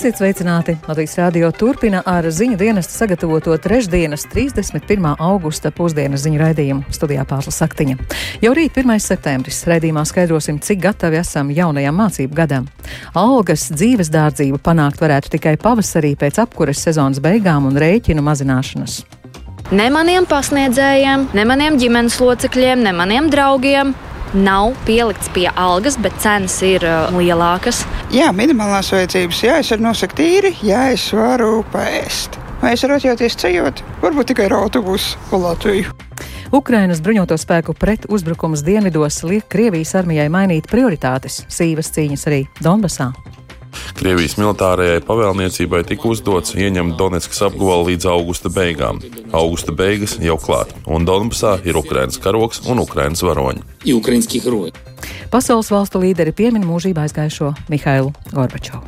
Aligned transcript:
Esiet 0.00 0.16
sveicināti! 0.16 0.72
Latvijas 0.88 1.18
Rādio 1.18 1.50
turpina 1.52 1.98
ar 2.08 2.24
ziņu 2.32 2.56
dienestu 2.56 2.94
sagatavoto 2.96 3.52
trešdienas 3.60 4.22
31. 4.32 5.10
augusta 5.20 5.68
pusdienas 5.76 6.24
ziņu 6.24 6.40
raidījumu 6.40 6.94
studijā 6.96 7.26
Pārsla 7.28 7.52
Saktiņa. 7.52 7.98
Jau 8.40 8.54
rīt 8.56 8.80
1. 8.80 8.96
septembris 8.96 9.60
raidījumā 9.68 10.06
skaidrosim, 10.08 10.56
cik 10.64 10.80
gatavi 10.86 11.20
esam 11.20 11.52
jaunajam 11.52 12.00
mācību 12.00 12.32
gadam. 12.32 12.72
Algas 13.12 13.68
dzīves 13.74 14.08
dārdzību 14.08 14.64
panākt 14.64 15.04
varētu 15.04 15.36
tikai 15.36 15.58
pavasarī 15.60 16.14
pēc 16.16 16.40
apkures 16.46 16.80
sezonas 16.80 17.20
beigām 17.20 17.68
un 17.68 17.76
rēķinu 17.76 18.24
mazināšanas. 18.24 19.02
Ne 19.76 19.92
maniem 19.92 20.24
pasniedzējiem, 20.24 21.28
ne 21.36 21.44
maniem 21.44 21.76
ģimenes 21.76 22.16
locekļiem, 22.24 22.88
ne 22.88 22.96
maniem 22.96 23.28
draugiem 23.28 23.92
nav 24.34 24.74
pielikts 24.86 25.30
pie 25.34 25.48
algas, 25.54 25.98
bet 26.00 26.16
cenas 26.22 26.58
ir 26.66 26.84
uh, 26.86 27.08
lielākas. 27.16 27.82
Jā, 28.14 28.30
minimālās 28.36 28.92
vajadzības. 28.94 29.42
Jā, 29.46 29.58
es 29.62 29.72
varu 29.74 29.86
nosakt 29.88 30.18
tīri, 30.20 30.54
jā, 30.66 30.90
es 30.94 31.08
varu 31.16 31.64
paēst. 31.72 32.38
Vai 32.60 32.74
es 32.76 32.84
varu 32.84 32.98
atļauties 32.98 33.38
ceļot? 33.40 33.82
Varbūt 34.04 34.32
tikai 34.32 34.50
ar 34.50 34.58
autobusu 34.60 35.18
pa 35.30 35.40
Latviju. 35.40 35.96
Ukrainas 36.52 37.00
bruņoto 37.00 37.38
spēku 37.38 37.76
pret 37.78 38.08
uzbrukums 38.10 38.64
dienvidos 38.66 39.22
liek 39.22 39.46
Krievijas 39.48 39.94
armijai 40.00 40.26
mainīt 40.32 40.66
prioritātes, 40.70 41.44
sīvas 41.48 41.94
cīņas 41.94 42.26
arī 42.28 42.42
Donbasā. 42.58 43.12
Krievijas 43.98 44.36
militārajai 44.40 45.02
pavēlniecībai 45.04 45.82
tika 45.88 46.08
uzdots 46.10 46.54
ieņemt 46.56 46.96
Donetskas 47.00 47.42
apgabalu 47.48 47.90
līdz 47.90 48.08
augusta 48.12 48.52
beigām. 48.52 49.02
Augusta 49.36 49.74
beigas 49.76 50.16
jau 50.22 50.38
klāt, 50.40 50.72
un 50.86 51.04
Donbasā 51.08 51.58
ir 51.68 51.78
Ukrainas 51.80 52.20
karoks 52.22 52.64
un 52.66 52.82
Ukrainas 52.82 53.24
varoņi. 53.26 53.64
Pasaules 55.30 55.70
valstu 55.70 56.02
līderi 56.02 56.32
piemin 56.36 56.64
mūžībā 56.66 57.06
aizgājušo 57.06 57.54
Mihailu 57.70 58.14
Gorbačovu. 58.32 58.82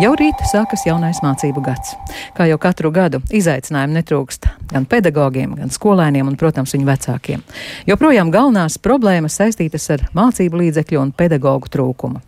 Jau 0.00 0.14
rīt 0.16 0.38
sākas 0.48 0.86
jaunais 0.88 1.18
mācību 1.20 1.60
gads. 1.60 1.92
Kā 2.32 2.46
jau 2.48 2.56
katru 2.56 2.88
gadu, 2.94 3.20
izaicinājumu 3.36 3.98
netrūkst 3.98 4.46
gan 4.72 4.86
pedagogiem, 4.88 5.54
gan 5.58 5.72
skolēniem 5.72 6.28
un, 6.30 6.38
protams, 6.40 6.74
viņu 6.76 6.88
vecākiem. 6.88 7.44
Joprojām 7.90 8.32
galvenās 8.34 8.78
problēmas 8.82 9.38
saistītas 9.40 9.88
ar 9.94 10.06
mācību 10.16 10.62
līdzekļu 10.62 11.00
un 11.02 11.12
pedagoģu 11.16 11.72
trūkumu. 11.76 12.24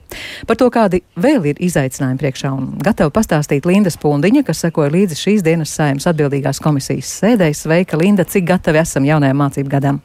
Par 0.46 0.58
to, 0.60 0.68
kādi 0.72 1.02
vēl 1.16 1.52
ir 1.52 1.64
izaicinājumi 1.64 2.20
priekšā 2.20 2.52
un 2.52 2.70
gatava 2.82 3.12
pastāstīt 3.14 3.66
Linda 3.68 3.92
Spundiņa, 3.92 4.44
kas 4.46 4.64
sekoja 4.66 4.92
līdzi 4.92 5.18
šīs 5.18 5.44
dienas 5.46 5.72
saimnes 5.72 6.08
atbildīgās 6.10 6.60
komisijas 6.62 7.10
sēdēs. 7.22 7.64
Sveika, 7.66 7.98
Linda, 8.00 8.26
cik 8.28 8.48
gatavi 8.50 8.82
esam 8.82 9.06
jaunajam 9.08 9.38
mācību 9.44 9.72
gadam? 9.72 10.02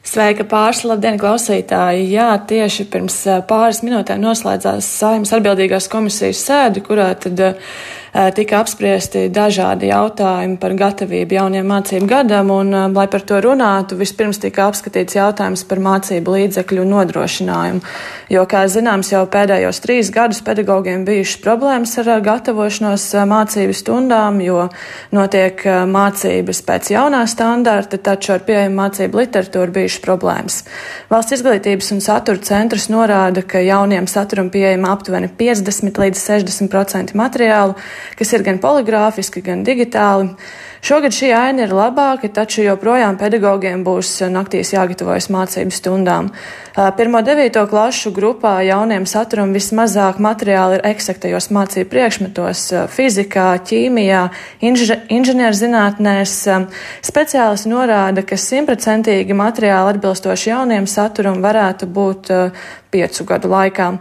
Sveika 0.00 0.46
pārsla, 0.48 0.94
labdien, 0.94 1.18
klausītāji! 1.20 2.06
Jā, 2.14 2.30
tieši 2.48 2.86
pirms 2.90 3.18
pāris 3.48 3.82
minūtēm 3.84 4.22
noslēdzās 4.22 4.86
saimnes 4.96 5.32
atbildīgās 5.36 5.90
komisijas 5.92 6.40
sēde, 6.46 6.80
kurā 6.86 7.10
tad 7.20 7.42
uh, 7.44 7.74
tika 8.34 8.58
apspriesti 8.58 9.28
dažādi 9.30 9.90
jautājumi 9.90 10.56
par 10.60 10.74
gatavību 10.74 11.36
jauniem 11.36 11.68
mācību 11.70 12.08
gadam, 12.10 12.50
un, 12.50 12.74
lai 12.94 13.06
par 13.10 13.22
to 13.26 13.38
runātu, 13.44 13.98
vispirms 14.00 14.40
tika 14.42 14.66
apskatīts 14.66 15.14
jautājums 15.14 15.62
par 15.68 15.78
mācību 15.82 16.34
līdzekļu 16.34 16.86
nodrošinājumu. 16.90 17.82
Jo, 18.30 18.44
kā 18.50 18.64
zināms, 18.70 19.12
jau 19.14 19.22
pēdējos 19.30 19.82
trīs 19.84 20.10
gadus 20.14 20.42
pedagogiem 20.46 21.04
bijušas 21.06 21.38
problēmas 21.44 21.94
ar 22.02 22.10
gatavošanos 22.26 23.06
mācību 23.30 23.76
stundām, 23.78 24.40
jo 24.42 24.66
notiek 25.14 25.62
mācības 25.90 26.62
pēc 26.66 26.92
jaunā 26.96 27.22
standarta, 27.30 27.98
taču 27.98 28.34
ar 28.36 28.44
pieejamu 28.46 28.78
mācību 28.82 29.22
literatūru 29.22 29.76
bijušas 29.78 30.04
problēmas. 30.04 30.60
Valsts 31.10 31.38
izglītības 31.38 31.94
un 31.94 32.02
satura 32.04 32.42
centrs 32.42 32.90
norāda, 32.90 33.46
ka 33.46 33.62
jauniem 33.62 34.10
saturam 34.10 34.50
pieejama 34.50 34.94
aptuveni 34.94 35.30
50 35.38 36.02
līdz 36.02 36.22
60% 36.26 37.14
materiālu, 37.18 37.78
kas 38.18 38.32
ir 38.32 38.44
gan 38.46 38.58
poligrāfiski, 38.62 39.42
gan 39.44 39.64
digitāli. 39.66 40.34
Šogad 40.80 41.12
šī 41.12 41.28
aina 41.36 41.66
ir 41.66 41.74
labāka, 41.76 42.30
taču 42.32 42.62
joprojām 42.64 43.18
pedagogiem 43.20 43.82
būs 43.84 44.14
naktīs 44.32 44.72
jāgatavojas 44.72 45.28
mācību 45.28 45.76
stundām. 45.76 46.30
Pirmo 46.96 47.20
devīto 47.20 47.66
klašu 47.68 48.14
grupā 48.16 48.54
jauniem 48.64 49.04
saturam 49.04 49.52
vismazāk 49.52 50.16
materiāli 50.24 50.78
ir 50.78 50.86
eksaktajos 50.94 51.50
mācību 51.52 51.90
priekšmetos- 51.92 52.64
fizikā, 52.96 53.50
ķīmijā, 53.60 54.22
inženierzinātnēs. 55.18 56.34
Speciālisti 57.04 57.68
norāda, 57.68 58.24
ka 58.24 58.40
simtprocentīgi 58.40 59.36
materiāli 59.36 59.96
atbilstoši 59.98 60.54
jauniem 60.54 60.88
saturam 60.88 61.42
varētu 61.44 61.92
būt 61.92 62.52
piecu 62.90 63.24
gadu 63.24 63.48
laikā. 63.52 63.98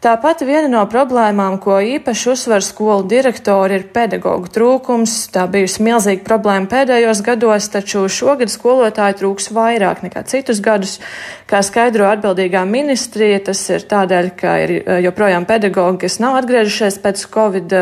Tāpat 0.00 0.40
viena 0.48 0.64
no 0.72 0.80
problēmām, 0.88 1.58
ko 1.60 1.74
īpaši 1.84 2.30
uzsver 2.32 2.64
skolu 2.64 3.02
direktori, 3.04 3.76
ir 3.76 3.82
pedagoģu 3.92 4.48
trūkums. 4.54 5.16
Tā 5.34 5.42
bijusi 5.52 5.84
milzīga 5.84 6.24
problēma 6.24 6.70
pēdējos 6.72 7.20
gados, 7.26 7.66
taču 7.74 8.06
šogad 8.08 8.48
skolotāju 8.48 9.18
trūks 9.18 9.50
vairāk 9.52 10.00
nekā 10.06 10.24
citus 10.32 10.62
gadus. 10.64 10.96
Kā 11.44 11.60
skaidro 11.60 12.08
atbildīgā 12.08 12.64
ministrija, 12.64 13.42
tas 13.50 13.60
ir 13.68 13.84
tādēļ, 13.92 14.32
ka 14.40 14.56
ir 14.64 14.74
eh, 14.78 15.04
joprojām 15.04 15.44
pedagoģi, 15.44 16.00
kas 16.06 16.16
nav 16.24 16.40
atgriežušies 16.40 16.96
pēc 17.04 17.28
Covid 17.36 17.78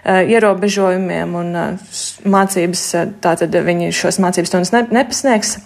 ierobežojumiem 0.05 1.35
un 1.37 1.55
eh, 1.55 1.91
mācības, 2.25 2.83
eh, 2.97 3.11
tātad 3.21 3.53
viņi 3.53 3.91
šos 3.93 4.17
mācības 4.23 4.49
stundas 4.49 4.73
ne, 4.73 4.81
nepasniegs. 4.97 5.57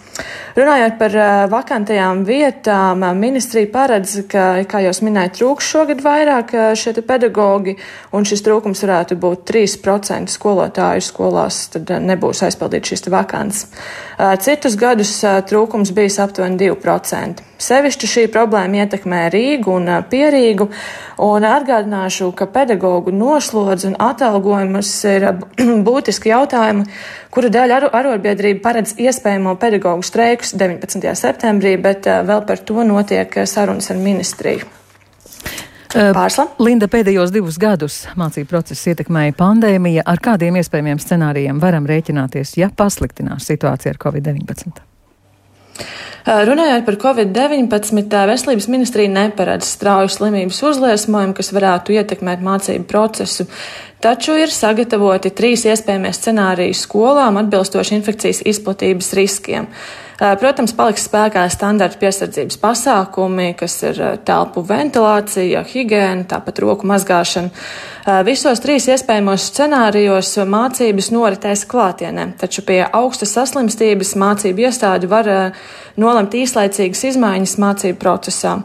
Runājot 0.56 0.94
par 0.96 1.16
vakantajām 1.52 2.22
vietām, 2.24 3.02
ministrija 3.20 3.68
paredz, 3.74 4.14
ka, 4.32 4.46
kā 4.64 4.80
jau 4.86 4.94
minēju, 5.04 5.34
trūks 5.36 5.68
šogad 5.74 6.04
vairāk 6.06 6.54
šie 6.80 6.94
pedagoģi, 7.04 7.74
un 8.16 8.28
šis 8.28 8.46
trūkums 8.46 8.86
varētu 8.86 9.18
būt 9.20 9.44
3% 9.52 10.32
skolotāju 10.32 11.04
skolās, 11.04 11.58
tad 11.76 11.92
nebūs 12.00 12.46
aizpildīt 12.48 12.88
šīs 12.88 13.04
vakants. 13.12 13.66
Citus 14.48 14.80
gadus 14.80 15.18
trūkums 15.52 15.92
bijis 15.92 16.22
aptuveni 16.24 16.64
2%. 16.64 17.44
Sevišķi 17.66 18.10
šī 18.10 18.24
problēma 18.34 18.84
ietekmē 18.84 19.24
Rīgu 19.34 19.74
un 19.80 19.90
Pierīgu, 20.12 20.68
un 21.26 21.48
atgādināšu, 21.50 22.30
ka 22.38 22.46
pedagoģu 22.54 23.14
noslodzi 23.16 23.90
un 23.90 23.98
atalgojumus 24.06 24.92
ir 25.10 25.28
būtiski 25.88 26.30
jautājumi, 26.30 26.86
kuru 27.34 27.50
dēļ 27.56 27.76
arotbiedrība 27.90 28.62
paredz 28.68 28.96
iespējamo 29.02 29.56
pedagoģu 29.62 30.06
streikus 30.06 30.54
19. 30.60 31.10
septembrī, 31.18 31.76
bet 31.82 32.06
vēl 32.06 32.46
par 32.46 32.62
to 32.62 32.86
notiek 32.86 33.42
sarunas 33.50 33.90
ar 33.90 34.02
ministriju. 34.02 34.70
Pārsla. 35.96 36.50
Linda 36.60 36.90
pēdējos 36.92 37.32
divus 37.32 37.56
gadus 37.62 38.02
mācību 38.20 38.50
procesu 38.52 38.92
ietekmēja 38.92 39.36
pandēmija. 39.40 40.04
Ar 40.04 40.20
kādiem 40.20 40.60
iespējamiem 40.60 41.00
scenārijiem 41.00 41.62
varam 41.64 41.88
rēķināties, 41.88 42.58
ja 42.60 42.68
pasliktinās 42.68 43.48
situācija 43.48 43.96
ar 43.96 44.02
Covid-19? 44.04 44.95
Runājot 46.26 46.86
par 46.88 46.96
Covid-19, 47.04 48.00
veselības 48.32 48.68
ministrija 48.74 49.12
neparedz 49.14 49.68
strauju 49.76 50.10
slimības 50.10 50.62
uzliesmojumu, 50.66 51.36
kas 51.38 51.52
varētu 51.54 51.94
ietekmēt 52.00 52.42
mācību 52.46 52.88
procesu. 52.90 53.46
Taču 54.02 54.34
ir 54.38 54.50
sagatavoti 54.54 55.32
trīs 55.38 55.68
iespējamie 55.70 56.14
scenāriji 56.14 56.78
skolām 56.78 57.38
atbilstoši 57.42 57.96
infekcijas 58.00 58.42
izplatības 58.46 59.14
riskiem. 59.18 59.70
Protams, 60.16 60.72
paliks 60.72 61.10
spēkā 61.10 61.44
standarta 61.52 62.00
piesardzības 62.00 62.56
pasākumi, 62.62 63.50
kas 63.60 63.76
ir 63.84 64.00
telpu 64.24 64.64
ventilācija, 64.64 65.66
higiēna, 65.68 66.24
tāpat 66.32 66.62
roku 66.64 66.88
mazgāšana. 66.88 67.52
Visos 68.24 68.64
trīs 68.64 68.88
iespējamos 68.94 69.50
scenārijos 69.50 70.32
mācības 70.48 71.12
noritēs 71.12 71.66
klātienē, 71.68 72.30
taču 72.40 72.64
pie 72.64 72.80
augstas 72.86 73.36
saslimstības 73.36 74.16
mācību 74.22 74.70
iestādi 74.70 75.12
var 75.12 75.32
nolemt 76.00 76.38
īslaicīgas 76.40 77.10
izmaiņas 77.12 77.58
mācību 77.60 78.00
procesā. 78.00 78.62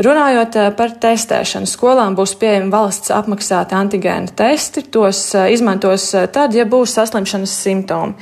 Runājot 0.00 0.56
eh, 0.56 0.68
par 0.72 0.94
testēšanu, 0.96 1.68
skolām 1.68 2.14
būs 2.16 2.32
pieejami 2.40 2.72
valsts 2.72 3.12
apmaksāti 3.12 3.76
antigēna 3.76 4.32
testi. 4.36 4.86
Tos 4.88 5.26
eh, 5.36 5.50
izmantos 5.52 6.06
eh, 6.16 6.24
tad, 6.32 6.56
ja 6.56 6.64
būs 6.64 6.94
saslimšanas 6.96 7.52
simptomi. 7.66 8.16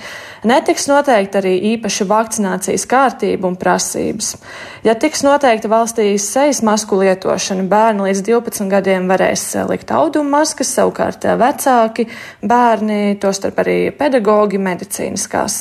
Netiks 0.49 0.87
noteikta 0.87 1.41
arī 1.41 1.53
īpaša 1.75 2.07
vakcinācijas 2.11 2.85
kārtība 2.91 3.47
un 3.51 3.57
prasības. 3.59 4.33
Ja 4.87 4.95
tiks 4.99 5.25
noteikta 5.27 5.71
valstī 5.71 6.13
sejas 6.23 6.61
masku 6.67 6.99
lietošana, 7.01 7.65
bērni 7.71 8.07
līdz 8.07 8.23
12 8.27 8.71
gadiem 8.71 9.09
varēs 9.11 9.45
likt 9.71 9.91
audumu 9.95 10.31
maskas, 10.37 10.71
savukārt 10.79 11.27
vecāki, 11.39 12.07
bērni, 12.47 13.19
tostarp 13.23 13.59
arī 13.65 13.77
pedagoģi, 13.99 14.63
medicīniskās. 14.63 15.59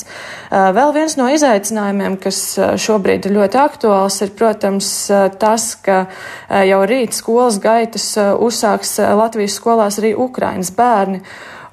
Vēl 0.54 0.94
viens 0.94 1.18
no 1.18 1.26
izaicinājumiem, 1.34 2.20
kas 2.22 2.44
šobrīd 2.86 3.26
ir 3.26 3.38
ļoti 3.40 3.62
aktuāls, 3.64 4.22
ir, 4.22 4.36
protams, 4.38 4.92
tas, 5.42 5.72
ka 5.82 6.07
jau 6.70 6.82
rīt 6.90 7.18
skolas 7.18 7.60
gaitas 7.64 8.10
uzsāks 8.18 8.98
Latvijas 9.00 9.60
skolās 9.60 10.02
arī 10.02 10.16
Ukrainas 10.18 10.74
bērni. 10.76 11.24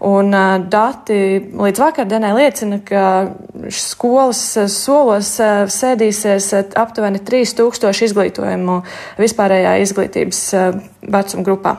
Un 0.05 0.35
dati 0.69 1.17
līdz 1.55 1.81
vakardienai 1.81 2.33
liecina, 2.37 2.81
ka 2.85 3.05
skolas 3.73 4.43
solos 4.69 5.31
sēdīsies 5.73 6.51
aptuveni 6.77 7.23
3000 7.25 8.05
izglītojumu 8.11 8.81
vispārējā 9.23 9.79
izglītības 9.87 10.43
vecuma 11.15 11.47
grupā. 11.47 11.77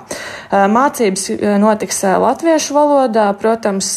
Mācības 0.50 1.28
notiks 1.62 2.02
latviešu 2.26 2.78
valodā, 2.80 3.28
protams, 3.38 3.92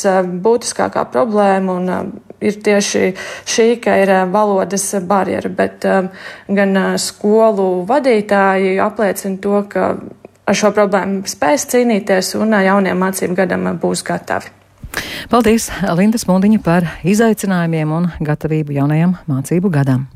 būtiskākā 0.44 1.06
problēma 1.14 1.78
un 1.78 1.93
ir 2.40 2.61
tieši 2.64 3.12
šī, 3.49 3.69
ka 3.82 3.96
ir 4.02 4.12
valodas 4.32 4.87
barjera, 5.08 5.50
bet 5.50 5.87
gan 6.49 6.79
skolu 6.99 7.69
vadītāji 7.88 8.79
apliecina 8.82 9.40
to, 9.43 9.62
ka 9.70 9.90
ar 10.49 10.56
šo 10.56 10.73
problēmu 10.76 11.25
spēs 11.29 11.67
cīnīties 11.73 12.35
un 12.40 12.56
jauniem 12.64 12.99
mācību 13.05 13.37
gadam 13.43 13.69
būs 13.81 14.05
gatavi. 14.06 14.55
Paldies, 15.29 15.69
Linda 15.99 16.19
Spundiņa, 16.19 16.61
par 16.64 16.87
izaicinājumiem 17.06 17.93
un 17.94 18.08
gatavību 18.25 18.79
jaunajam 18.79 19.19
mācību 19.29 19.70
gadam. 19.75 20.06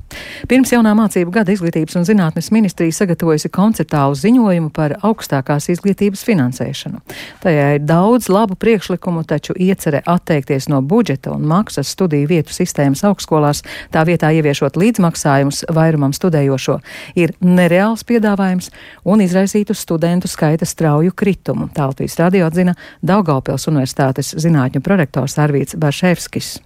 Pirms 0.48 0.72
jaunā 0.72 0.92
mācību 0.98 1.32
gada 1.34 1.52
Izglītības 1.54 1.96
un 2.00 2.06
zinātnes 2.08 2.50
ministrija 2.54 2.94
sagatavojusi 2.96 3.50
konceptuālu 3.52 4.16
ziņojumu 4.18 4.72
par 4.74 4.96
augstākās 5.06 5.68
izglītības 5.72 6.24
finansēšanu. 6.26 7.00
Tajā 7.42 7.68
ir 7.76 7.84
daudz 7.86 8.28
labu 8.32 8.56
priekšlikumu, 8.58 9.24
taču 9.28 9.54
iecerē 9.56 10.02
atteikties 10.06 10.68
no 10.72 10.80
budžeta 10.82 11.32
un 11.34 11.46
maksas 11.48 11.92
studiju 11.94 12.30
vietu 12.30 12.54
sistēmas 12.56 13.04
augstskolās, 13.08 13.62
tā 13.94 14.04
vietā 14.08 14.32
ieviešot 14.34 14.78
līdzmaksājumus 14.80 15.64
vairumam 15.72 16.14
studējošo, 16.16 16.78
ir 17.18 17.36
nereāls 17.40 18.04
piedāvājums 18.08 18.72
un 19.04 19.22
izraisītu 19.24 19.76
studentu 19.78 20.30
skaita 20.30 20.68
strauju 20.68 21.14
kritumu. 21.14 21.70
Tā 21.74 21.88
Latvijas 21.90 22.18
radio 22.20 22.48
atzina 22.50 22.76
Daugaupils 23.02 23.68
Universitātes 23.70 24.34
zinātņu 24.42 24.82
prorektors 24.84 25.38
Arvīts 25.42 25.78
Barševskis. 25.78 26.58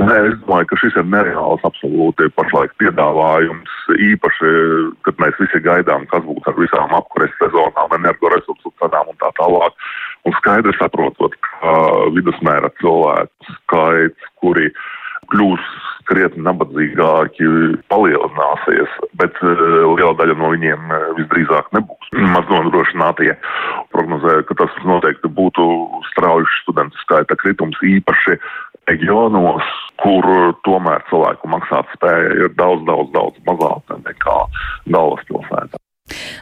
Nē, 0.00 0.16
es 0.28 0.34
domāju, 0.42 0.66
ka 0.70 0.78
šis 0.80 0.96
ir 0.98 1.06
nereāls 1.12 1.62
absolūti 1.66 2.26
pašlaik 2.34 2.74
piedāvājums, 2.82 3.76
īpaši, 4.08 4.50
kad 5.06 5.22
mēs 5.22 5.38
visi 5.40 5.62
gaidām, 5.62 6.08
kas 6.10 6.24
būs 6.26 6.50
ar 6.50 6.58
visām 6.58 6.94
apkures 6.98 7.32
sezonām, 7.38 7.94
energoresursu 8.00 8.74
cenām 8.82 9.12
un 9.12 9.18
tā 9.22 9.30
tālāk. 9.38 9.78
Un 10.26 10.34
skaidri 10.40 10.74
saprotot, 10.80 11.38
ka 11.46 11.74
vidusmēra 12.16 12.72
cilvēku 12.82 13.58
skaits, 13.60 14.30
kuri 14.42 14.72
kļūs 15.32 15.70
krietni 16.06 16.44
nabadzīgāki, 16.46 17.46
palielināsies, 17.90 18.92
bet 19.18 19.38
uh, 19.42 19.64
liela 19.96 20.14
daļa 20.18 20.36
no 20.38 20.52
viņiem 20.52 20.92
uh, 20.92 21.06
visdrīzāk 21.18 21.72
nebūs 21.74 22.12
maz 22.34 22.46
nodrošinātie. 22.52 23.32
Prognozēju, 23.94 24.46
ka 24.46 24.58
tas 24.62 24.76
noteikti 24.86 25.30
būtu 25.34 25.66
straujuši 26.12 26.62
studentu 26.62 27.02
skaita 27.02 27.38
kritums 27.42 27.80
īpaši 27.82 28.38
reģionos, 28.90 29.72
kur 30.02 30.28
tomēr 30.66 31.02
cilvēku 31.10 31.50
maksāt 31.50 31.90
spēja 31.96 32.36
ir 32.44 32.54
daudz, 32.58 32.84
daudz, 32.88 33.10
daudz 33.16 33.42
mazāka 33.48 33.98
nekā 34.04 34.38
galvaspilsētā. 34.92 35.80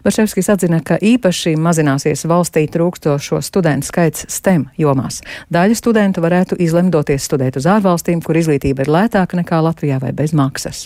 Vaševskis 0.05 0.50
atzina, 0.52 0.82
ka 0.85 0.99
īpaši 1.00 1.55
mazināsies 1.56 2.26
valstī 2.29 2.67
trūkstošo 2.69 3.38
studentu 3.44 3.88
skaits 3.88 4.26
STEM 4.29 4.67
jomās. 4.76 5.23
Daļa 5.52 5.79
studentu 5.79 6.20
varētu 6.25 6.58
izlemt 6.61 6.93
doties 6.93 7.25
studēt 7.25 7.56
uz 7.56 7.69
ārvalstīm, 7.73 8.20
kur 8.25 8.37
izglītība 8.37 8.85
ir 8.85 8.93
lētāka 8.93 9.38
nekā 9.41 9.62
Latvijā 9.64 9.96
vai 10.02 10.12
bez 10.12 10.37
maksas. 10.37 10.85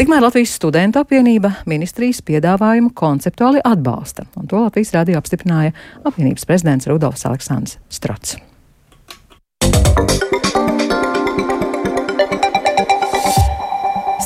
Tikmēr 0.00 0.26
Latvijas 0.26 0.56
studentu 0.58 0.98
apvienība 1.04 1.54
ministrijas 1.70 2.18
piedāvājumu 2.26 2.90
konceptuāli 2.98 3.62
atbalsta, 3.62 4.26
un 4.34 4.50
to 4.50 4.64
Latvijas 4.66 4.96
radio 4.98 5.22
apstiprināja 5.22 5.76
apvienības 6.02 6.48
prezidents 6.50 6.90
Rudolfs 6.90 7.26
Aleksandrs 7.30 7.78
Strots. 7.86 8.34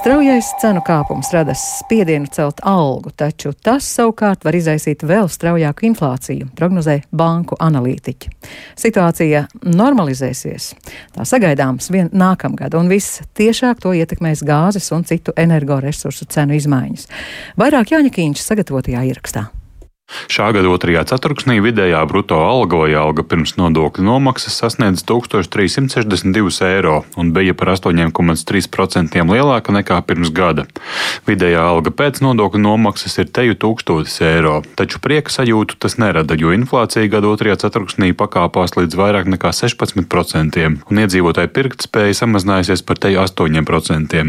Straujais 0.02 0.48
cenu 0.58 0.80
kāpums 0.82 1.28
rada 1.30 1.54
spiedienu 1.54 2.26
celt 2.34 2.58
algu, 2.66 3.12
taču 3.14 3.52
tas 3.54 3.86
savukārt 3.86 4.42
var 4.42 4.58
izraisīt 4.58 5.04
vēl 5.06 5.30
straujāku 5.30 5.86
inflāciju, 5.86 6.48
prognozē 6.58 6.96
banku 7.14 7.54
analītiķi. 7.62 8.32
Situācija 8.82 9.44
normalizēsies, 9.62 10.72
tā 11.14 11.28
sagaidāms 11.28 11.92
vien 11.94 12.10
nākamgad, 12.10 12.74
un 12.74 12.90
viss 12.90 13.22
tiešāk 13.38 13.86
to 13.86 13.94
ietekmēs 13.94 14.42
gāzes 14.42 14.90
un 14.90 15.06
citu 15.06 15.38
energoresursu 15.38 16.26
cenu 16.34 16.58
izmaiņas. 16.58 17.06
Vairāk 17.62 17.94
Jāņa 17.94 18.16
Kīņš 18.18 18.48
sagatavotajā 18.50 19.06
ierakstā. 19.06 19.52
Šā 20.32 20.50
gada 20.54 20.70
otrajā 20.72 21.04
ceturksnī 21.12 21.58
vidējā 21.64 22.02
bruto 22.08 22.38
alga 22.42 22.82
vai 22.82 22.92
alga 22.98 23.24
pirms 23.26 23.54
nodokļu 23.58 24.04
nomaksas 24.06 24.58
sasniedz 24.62 25.04
1362 25.08 26.68
eiro 26.68 27.02
un 27.16 27.32
bija 27.36 27.54
par 27.58 27.72
8,3% 27.74 29.22
lielāka 29.32 29.74
nekā 29.74 30.00
pirms 30.08 30.32
gada. 30.34 30.66
Vidējā 31.28 31.62
alga 31.72 31.92
pēc 31.94 32.22
nodokļu 32.24 32.62
nomaksas 32.62 33.18
ir 33.22 33.30
teju 33.34 33.58
1000 33.64 34.18
eiro, 34.28 34.56
taču 34.78 35.00
prieka 35.02 35.32
sajūtu 35.32 35.78
tas 35.82 35.98
nerada, 36.02 36.36
jo 36.38 36.52
inflācija 36.54 37.10
gada 37.12 37.30
otrajā 37.32 37.60
ceturksnī 37.64 38.12
pakāpās 38.16 38.76
līdz 38.78 38.98
vairāk 38.98 39.30
nekā 39.32 39.52
16% 39.56 40.68
un 40.90 41.02
iedzīvotāju 41.04 41.52
pirktspēja 41.56 42.18
samazinājusies 42.22 42.84
par 42.86 43.00
teju 43.02 43.22
8%. 43.24 44.24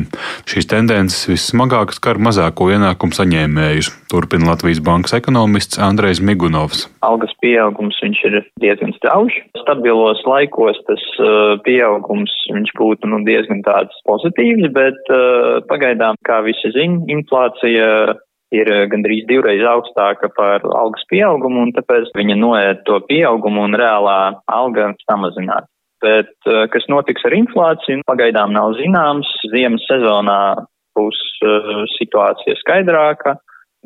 Šīs 0.49 0.69
tendences 0.69 1.27
vissmagāk 1.29 1.95
skar 1.95 2.19
mazāko 2.21 2.69
ienākumu 2.73 3.15
saņēmējus, 3.17 3.91
turpina 4.13 4.51
Latvijas 4.51 4.81
bankas 4.89 5.13
ekonomists 5.17 5.79
Andrejs 5.89 6.19
Migunovs. 6.27 6.85
Algas 7.09 7.33
pieaugums 7.41 7.97
ir 8.05 8.35
diezgan 8.61 8.93
strauji. 8.99 9.41
Stabilos 9.61 10.21
laikos 10.29 10.77
tas 10.89 11.03
uh, 11.17 11.55
pieaugums 11.65 12.33
būtu 12.77 13.09
nu, 13.09 13.23
diezgan 13.25 13.63
pozitīvs, 14.09 14.69
bet 14.75 15.09
uh, 15.09 15.63
pagaidām, 15.71 16.19
kā 16.27 16.43
visi 16.45 16.69
zina, 16.75 17.01
inflācija 17.15 17.87
ir 18.53 18.69
gandrīz 18.91 19.25
divreiz 19.25 19.63
augstāka 19.65 20.29
par 20.37 20.61
algas 20.77 21.05
pieaugumu, 21.09 21.63
un 21.65 21.71
tāpēc 21.73 22.11
viņa 22.13 22.35
noēd 22.37 22.83
to 22.85 22.99
pieaugumu 23.09 23.63
un 23.65 23.73
reālā 23.81 24.19
alga 24.45 24.91
samazinās. 25.07 25.65
Bet 26.03 26.35
kas 26.69 26.85
notiks 26.91 27.23
ar 27.25 27.33
inflāciju, 27.33 28.03
pagaidām 28.05 28.53
nav 28.53 28.75
zināms. 28.77 29.29
Ziemas 29.55 29.87
sezonā 29.89 30.37
būs 30.93 31.17
uh, 31.47 31.81
situācija 31.95 32.59
skaidrāka 32.59 33.37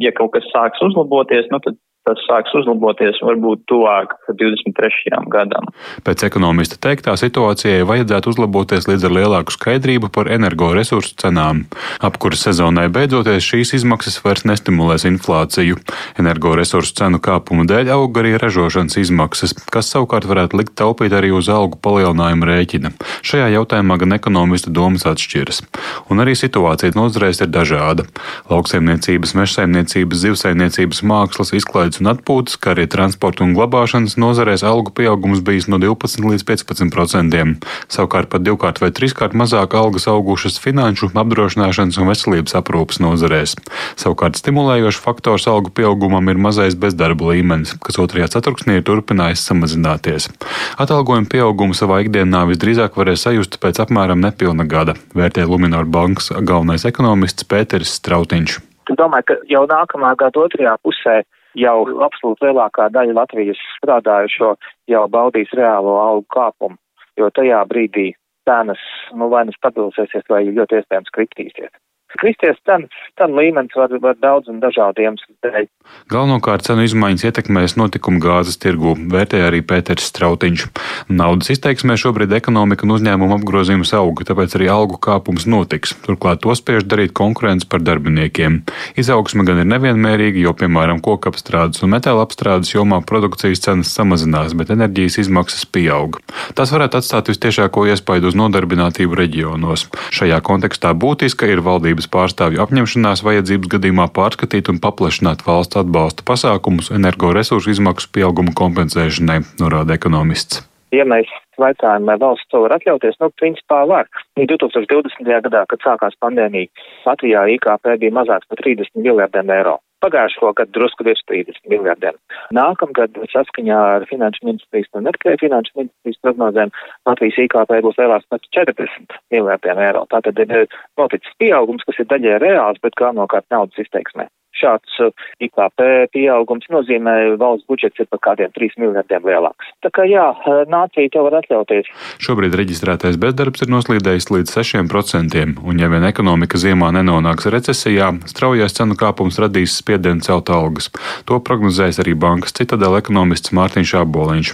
ja 0.02 0.12
kaut 0.16 0.34
kas 0.36 0.48
sāks 0.54 0.84
uzlaboties, 0.86 1.50
nu 1.52 1.60
tad 1.64 1.78
tas 2.08 2.24
sāks 2.28 2.54
uzlaboties 2.56 3.20
varbūt 3.26 3.66
tuvāk 3.68 4.14
23. 4.32 5.20
gadam. 5.34 5.68
Pēc 6.08 6.24
ekonomista 6.28 6.80
teiktā 6.80 7.16
situācijai 7.20 7.84
vajadzētu 7.88 8.32
uzlaboties 8.32 8.88
līdz 8.88 9.08
ar 9.10 9.16
lielāku 9.18 9.56
skaidrību 9.56 10.10
par 10.16 10.32
energoresursu 10.32 11.18
cenām. 11.20 11.66
Apkuras 12.04 12.46
sezonai 12.48 12.88
beidzoties 12.94 13.46
šīs 13.46 13.74
izmaksas 13.82 14.20
vairs 14.24 14.46
nestimulēs 14.48 15.08
inflāciju. 15.10 15.80
Energoresursu 16.22 16.96
cenu 17.02 17.20
kāpumu 17.24 17.68
dēļ 17.68 17.92
aug 17.98 18.22
arī 18.22 18.36
ražošanas 18.40 19.00
izmaksas, 19.04 19.56
kas 19.74 19.92
savukārt 19.92 20.28
varētu 20.30 20.62
likt 20.62 20.78
taupīt 20.80 21.16
arī 21.18 21.34
uz 21.36 21.52
algu 21.52 21.80
palielinājumu 21.84 22.48
rēķina. 22.48 22.94
Šajā 23.28 23.52
jautājumā 23.58 24.00
gan 24.00 24.16
ekonomista 24.16 24.72
domas 24.74 25.08
atšķiras. 25.10 25.64
Un 26.12 26.24
arī 26.24 26.38
situācija 26.40 26.96
nozarēs 26.96 27.44
ir 27.44 27.52
dažāda. 27.52 28.08
Lauksaimniecības, 28.52 29.36
mežsaimniecības, 29.42 30.24
zivsaimniecības, 30.24 31.04
mākslas, 31.08 31.54
izklaides 31.58 31.97
izpētes 31.98 32.02
un 32.02 32.12
atpūtas, 32.14 32.58
kā 32.58 32.74
arī 32.74 32.88
transporta 32.88 33.44
un 33.44 33.56
glabāšanas 33.56 34.18
nozarēs 34.18 34.64
algu 34.64 34.92
pieaugums 34.92 35.42
bijis 35.42 35.68
no 35.68 35.78
12 35.78 36.22
līdz 36.22 36.44
15 36.46 36.92
procentiem. 36.94 37.58
Savukārt 37.90 38.30
pat 38.30 38.44
divkārt 38.44 38.82
vai 38.82 38.92
trīskārt 38.92 39.34
mazāk 39.34 39.76
algas 39.76 40.08
augušas 40.08 40.60
finanšu, 40.60 41.12
apdrošināšanas 41.14 41.98
un 41.98 42.10
veselības 42.10 42.56
aprūpas 42.56 43.00
nozarēs. 43.00 43.56
Savukārt 43.98 44.38
stimulējošs 44.38 45.02
faktors 45.02 45.48
algu 45.48 45.70
pieaugumam 45.72 46.28
ir 46.30 46.38
mazais 46.38 46.76
bezdarba 46.76 47.34
līmenis, 47.34 47.76
kas 47.82 47.98
otrajā 47.98 48.30
ceturksnī 48.38 48.80
ir 48.80 48.86
turpinājis 48.86 49.46
samazināties. 49.48 50.30
Atalgojuma 50.78 51.30
pieaugumu 51.30 51.74
savā 51.78 52.04
ikdienā 52.06 52.46
visdrīzāk 52.52 52.98
varēs 52.98 53.26
sajust 53.26 53.60
pēc 53.62 53.82
apmēram 53.86 54.22
nepilna 54.22 54.68
gada, 54.68 54.96
vērtē 55.18 55.48
Luminor 55.48 55.86
bankas 55.86 56.32
galvenais 56.32 56.86
ekonomists 56.86 57.48
Pēteris 57.48 57.98
Strautiņš. 57.98 58.62
Domāju, 58.88 59.26
ka 59.28 59.36
jau 59.52 59.66
nākamā 59.68 60.14
gada 60.16 60.46
otrajā 60.46 60.78
pusē 60.80 61.18
jau 61.58 61.78
absolūti 62.06 62.48
lielākā 62.48 62.90
daļa 62.94 63.16
Latvijas 63.18 63.62
strādājušo 63.78 64.54
jau 64.92 65.04
baudīs 65.12 65.52
reālo 65.58 65.98
algu 66.02 66.28
kāpumu, 66.34 66.78
jo 67.20 67.30
tajā 67.34 67.64
brīdī 67.70 68.12
cenas, 68.48 68.82
nu, 69.14 69.28
vai 69.34 69.46
nu 69.48 69.56
stabilizēsies, 69.58 70.28
vai 70.32 70.46
ļoti 70.48 70.80
iespējams 70.80 71.14
kritīsies. 71.16 71.74
Kristies 72.16 72.56
cenas, 72.66 72.94
cenu 73.20 73.36
līmenis 73.42 73.76
var, 73.76 73.92
var 74.02 74.16
daudz 74.24 74.48
un 74.48 74.62
dažādu 74.64 75.04
iemeslu 75.04 75.34
dēļ. 75.44 75.68
Galvenokārt 76.12 76.64
cenu 76.68 76.86
izmaiņas 76.88 77.26
ietekmēs 77.28 77.76
notikumu 77.80 78.22
gāzes 78.24 78.58
tirgu, 78.64 78.94
vērtēja 79.12 79.50
arī 79.50 79.60
Pēters 79.68 80.08
Strautiņš. 80.08 80.66
Naudas 81.12 81.52
izteiksmē 81.52 81.98
šobrīd 82.00 82.32
ekonomika 82.38 82.88
un 82.88 82.96
uzņēmuma 82.96 83.38
apgrozījums 83.38 83.92
auga, 83.98 84.26
tāpēc 84.30 84.56
arī 84.58 84.70
algu 84.72 85.00
kāpums 85.04 85.48
notiks. 85.52 85.94
Turklāt 86.06 86.42
to 86.46 86.56
spiež 86.56 86.88
darīt 86.88 87.14
konkurence 87.18 87.68
par 87.68 87.84
darbiniekiem. 87.84 88.62
Izaugsme 89.00 89.44
gan 89.48 89.62
ir 89.64 89.70
nevienmērīga, 89.70 90.42
jo, 90.48 90.56
piemēram, 90.58 91.04
kokapstrādes 91.04 91.84
un 91.84 91.94
metāla 91.96 92.24
apstrādes 92.24 92.72
jomā 92.74 93.02
produkcijas 93.08 93.64
cenas 93.68 93.92
samazinās, 93.96 94.56
bet 94.58 94.72
enerģijas 94.74 95.20
izmaksas 95.26 95.68
pieaug. 95.68 96.22
Tas 96.58 96.72
varētu 96.74 97.02
atstāt 97.02 97.32
vistiešāko 97.34 97.88
iespaidu 97.92 98.32
uz 98.32 98.40
nodarbinātību 98.40 99.20
reģionos. 99.20 99.88
Šajā 100.16 100.40
kontekstā 100.46 100.96
būtiska 100.98 101.52
ir 101.52 101.64
valdības 101.98 102.14
pārstāvju 102.14 102.62
apņemšanās 102.62 103.24
vajadzības 103.26 103.72
gadījumā 103.74 104.06
pārskatīt 104.14 104.70
un 104.70 104.80
paplašināt 104.80 105.42
valsts 105.46 105.78
atbalsta 105.82 106.24
pasākumus 106.24 106.92
energoresursu 106.94 107.72
izmaksu 107.74 108.10
pieauguma 108.14 108.54
kompensēšanai, 108.54 109.42
norāda 109.60 109.96
ekonomists. 109.98 110.62
Ja 110.94 111.04
mēs 111.06 111.28
vaicājam, 111.58 112.06
vai 112.06 112.18
valsts 112.22 112.48
to 112.52 112.62
var 112.62 112.78
atļauties, 112.78 113.18
nu, 113.20 113.32
principā 113.42 113.86
var. 113.90 114.08
2020. 114.38 115.26
gadā, 115.26 115.66
kad 115.68 115.80
sākās 115.82 116.14
pandēmija, 116.22 116.70
Latvijā 117.06 117.48
IKP 117.58 117.98
bija 118.00 118.14
mazāks 118.14 118.48
par 118.48 118.62
30 118.62 118.94
miljardiem 119.02 119.50
eiro. 119.50 119.80
Pagājušo 120.06 120.52
gadu 120.58 120.76
drusku 120.78 121.06
virs 121.08 121.24
30 121.32 121.72
miljardiem. 121.72 122.18
Nākamgad, 122.54 123.18
saskaņā 123.34 123.78
ar 123.98 124.06
Finanšu 124.10 124.46
ministrijas 124.46 124.92
un 124.94 125.08
Netkēja 125.10 125.42
Finanšu 125.42 125.74
ministrijas 125.80 126.22
prognozēm, 126.26 126.74
Latvijas 127.10 127.40
IKP 127.46 127.74
būs 127.86 127.98
lielāks 128.02 128.30
par 128.30 128.44
40 128.60 129.18
miljardiem 129.34 129.84
eiro. 129.88 130.06
Tātad 130.14 130.44
ir 130.46 130.68
noticis 131.02 131.40
pieaugums, 131.42 131.86
kas 131.90 132.04
ir 132.04 132.12
daļai 132.14 132.42
reāls, 132.46 132.82
bet 132.84 133.00
galvenokārt 133.02 133.50
naudas 133.54 133.86
izteiksmē 133.86 134.30
šāds 134.60 135.00
uh, 135.04 135.14
IKP 135.44 136.10
pieaugums 136.14 136.68
nozīmē, 136.74 137.38
valsts 137.42 137.68
budžets 137.70 138.02
ir 138.02 138.10
par 138.12 138.22
kādiem 138.30 138.54
3 138.56 138.78
miljardiem 138.82 139.28
lielāks. 139.28 139.72
Tā 139.86 139.92
kā 139.94 140.08
jā, 140.10 140.30
uh, 140.34 140.64
nācija 140.70 141.12
to 141.14 141.26
var 141.28 141.40
atļauties. 141.42 141.90
Šobrīd 142.24 142.58
reģistrētais 142.58 143.20
bezdarbs 143.22 143.64
ir 143.66 143.72
noslīdējis 143.74 144.30
līdz 144.34 144.56
6%, 144.58 145.46
un 145.64 145.82
ja 145.82 145.92
vien 145.92 146.08
ekonomika 146.08 146.60
ziemā 146.62 146.92
nenonāks 146.96 147.50
recesijā, 147.54 148.12
straujais 148.30 148.76
cenu 148.78 148.98
kāpums 149.00 149.40
radīs 149.42 149.78
spiedienu 149.82 150.24
celt 150.26 150.52
algas. 150.54 150.90
To 151.30 151.40
prognozēs 151.44 152.02
arī 152.04 152.16
bankas 152.18 152.56
citadela 152.58 153.02
ekonomists 153.02 153.54
Mārtiņš 153.56 153.94
Aboliņš. 154.02 154.54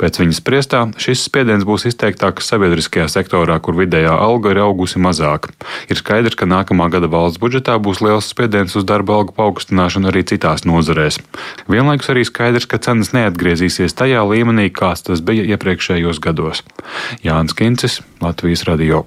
Pēc 0.00 0.20
viņas 0.22 0.42
priestā 0.46 0.84
šis 1.00 1.24
spiediens 1.28 1.66
būs 1.66 1.86
izteiktāks 1.90 2.48
sabiedriskajā 2.50 3.08
sektorā, 3.12 3.58
kur 3.62 3.78
vidējā 3.78 4.14
alga 4.14 4.54
ir 4.54 4.62
augusi 4.64 5.00
mazāk. 5.02 5.50
Ir 5.90 6.00
skaidrs, 6.00 6.38
ka 6.38 6.48
nākamā 6.50 6.90
gada 6.92 7.10
valsts 7.10 7.40
budžetā 7.42 7.76
būs 7.82 8.02
liels 8.04 8.30
spiediens 8.30 8.74
uz 8.78 8.86
darba 8.88 9.18
algu 9.20 9.36
paaugstināšanu 9.44 10.08
arī 10.08 10.24
citās 10.28 10.64
nozarēs. 10.64 11.20
Vienlaikus 11.68 12.10
arī 12.12 12.24
skaidrs, 12.24 12.66
ka 12.70 12.80
cenas 12.80 13.12
neatgriezīsies 13.16 13.96
tajā 13.96 14.24
līmenī, 14.24 14.70
kāds 14.72 15.04
tas 15.04 15.20
bija 15.24 15.44
iepriekšējos 15.54 16.20
gados. 16.24 16.64
Jānis 17.24 17.56
Kincis, 17.56 18.00
Latvijas 18.24 18.64
radio. 18.68 19.04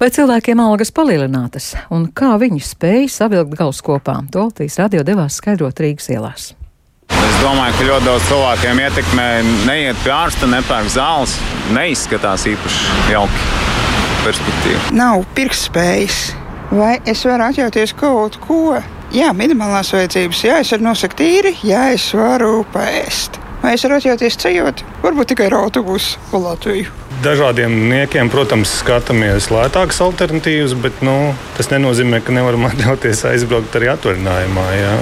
Vai 0.00 0.10
cilvēkiem 0.12 0.60
algas 0.60 0.92
palielinātas 0.94 1.72
un 1.94 2.08
kā 2.12 2.36
viņi 2.40 2.60
spēja 2.64 3.08
savilkt 3.20 3.56
galus 3.58 3.80
kopā? 3.84 4.20
To 4.32 4.48
Latvijas 4.48 4.78
radio 4.82 5.04
devās 5.06 5.40
skaidrot 5.40 5.80
Rīgas 5.80 6.10
ielās. 6.12 6.52
Es 7.08 7.38
domāju, 7.40 7.72
ka 7.78 7.86
ļoti 7.88 8.04
daudz 8.04 8.26
cilvēkiem 8.28 8.82
ietekmē 8.84 9.28
neiet 9.68 10.00
pie 10.04 10.12
ārsta, 10.12 10.48
nepērk 10.50 10.90
zāles. 10.92 11.38
Neizskatās 11.72 12.44
īpaši 12.50 13.14
jauki 13.14 13.48
perspektīva. 14.26 14.92
Nav 14.96 15.24
pirktspējas. 15.38 16.20
Vai 16.68 16.98
es 17.08 17.24
varu 17.24 17.48
atļauties 17.48 17.94
kaut 17.96 18.36
ko? 18.44 18.76
Jā, 19.08 19.30
minimālās 19.32 19.88
vajadzības, 19.94 20.40
jā, 20.44 20.56
es 20.60 20.70
varu 20.74 20.84
nosakt 20.90 21.16
tīri, 21.16 21.54
jā, 21.64 21.86
es 21.96 22.10
varu 22.12 22.60
paēst. 22.74 23.38
Vai 23.62 23.72
es 23.74 23.82
varu 23.82 23.96
atļauties 23.96 24.36
ceļot? 24.38 24.82
Varbūt 25.00 25.30
tikai 25.32 25.46
ar 25.48 25.56
autobusu 25.62 26.20
pa 26.28 26.38
Latviju. 26.38 26.92
Dažādiem 27.24 27.72
niekiem, 27.88 28.28
protams, 28.30 28.70
skatāmies 28.82 29.48
lētākas 29.50 29.98
alternatīvas, 30.04 30.74
bet 30.78 31.00
nu, 31.02 31.32
tas 31.56 31.70
nenozīmē, 31.72 32.20
ka 32.22 32.34
nevaram 32.36 32.66
atļauties 32.68 33.24
aizbraukt 33.32 33.78
arī 33.80 33.88
atvaļinājumā. 33.94 34.66
Jā. 34.76 34.92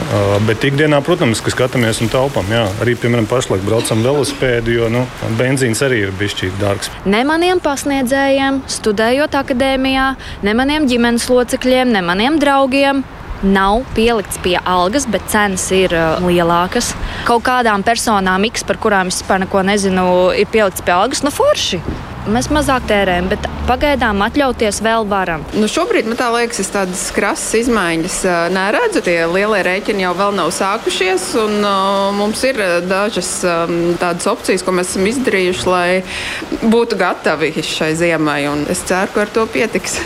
Bet 0.46 0.64
ikdienā, 0.70 1.02
protams, 1.04 1.42
ka 1.42 1.52
skatāmies 1.52 2.00
un 2.06 2.12
taupām. 2.14 2.46
Jā. 2.54 2.62
Arī, 2.80 2.94
piemēram, 3.02 3.26
pašlaik 3.28 3.66
braucam 3.66 4.06
velosipēdu, 4.06 4.76
jo 4.78 4.88
nu, 4.94 5.02
benzīns 5.36 5.82
arī 5.82 6.04
ir 6.06 6.14
bijis 6.16 6.46
dārgs. 6.62 6.94
Ne 7.10 7.26
maniem 7.26 7.58
pasniedzējiem, 7.60 8.62
studējot 8.78 9.36
akadēmijā, 9.42 10.08
ne 10.46 10.56
maniem 10.56 10.86
ģimenes 10.88 11.26
locekļiem, 11.34 11.92
ne 11.98 12.06
maniem 12.06 12.38
draugiem 12.40 13.04
nav 13.42 13.84
pielikts 13.96 14.40
pie 14.44 14.56
algas, 14.64 15.06
bet 15.10 15.24
cenas 15.32 15.68
ir 15.74 15.94
uh, 15.96 16.20
lielākas. 16.24 16.92
Kaut 17.28 17.44
kādām 17.46 17.84
personām, 17.86 18.46
X, 18.50 18.64
par 18.66 18.80
kurām 18.82 19.12
es 19.12 19.20
vispār 19.20 19.44
neko 19.44 19.64
nezinu, 19.66 20.06
ir 20.36 20.48
pielikts 20.52 20.84
pie 20.84 20.94
algas, 20.96 21.24
nu 21.26 21.34
forši. 21.34 21.82
Mēs 22.26 22.48
mazāk 22.50 22.88
tērējam, 22.90 23.28
bet 23.30 23.44
pagaidām 23.68 24.18
atļauties 24.26 24.80
vēl 24.82 25.06
varam. 25.06 25.44
Nu 25.54 25.68
šobrīd 25.70 26.08
man 26.10 26.18
liekas, 26.34 26.58
es 26.64 26.72
tādas 26.74 27.04
krasas 27.14 27.54
izmaiņas 27.60 28.18
uh, 28.26 28.40
neredzu. 28.54 29.04
Tie 29.06 29.20
lielie 29.30 29.62
rēķini 29.66 30.02
jau 30.02 30.14
nav 30.34 30.50
sākušies, 30.54 31.28
un 31.44 31.60
uh, 31.62 32.10
mums 32.16 32.42
ir 32.48 32.58
dažas 32.90 33.30
um, 33.46 33.94
tādas 34.02 34.26
opcijas, 34.30 34.66
ko 34.66 34.74
mēs 34.74 34.94
esam 34.94 35.06
izdarījuši, 35.12 35.66
lai 35.70 36.66
būtu 36.66 36.98
gatavi 36.98 37.54
šai 37.62 37.94
ziemai. 37.98 38.42
Es 38.74 38.82
ceru, 38.86 39.14
ka 39.14 39.26
ar 39.28 39.36
to 39.38 39.46
pietiks. 39.50 40.00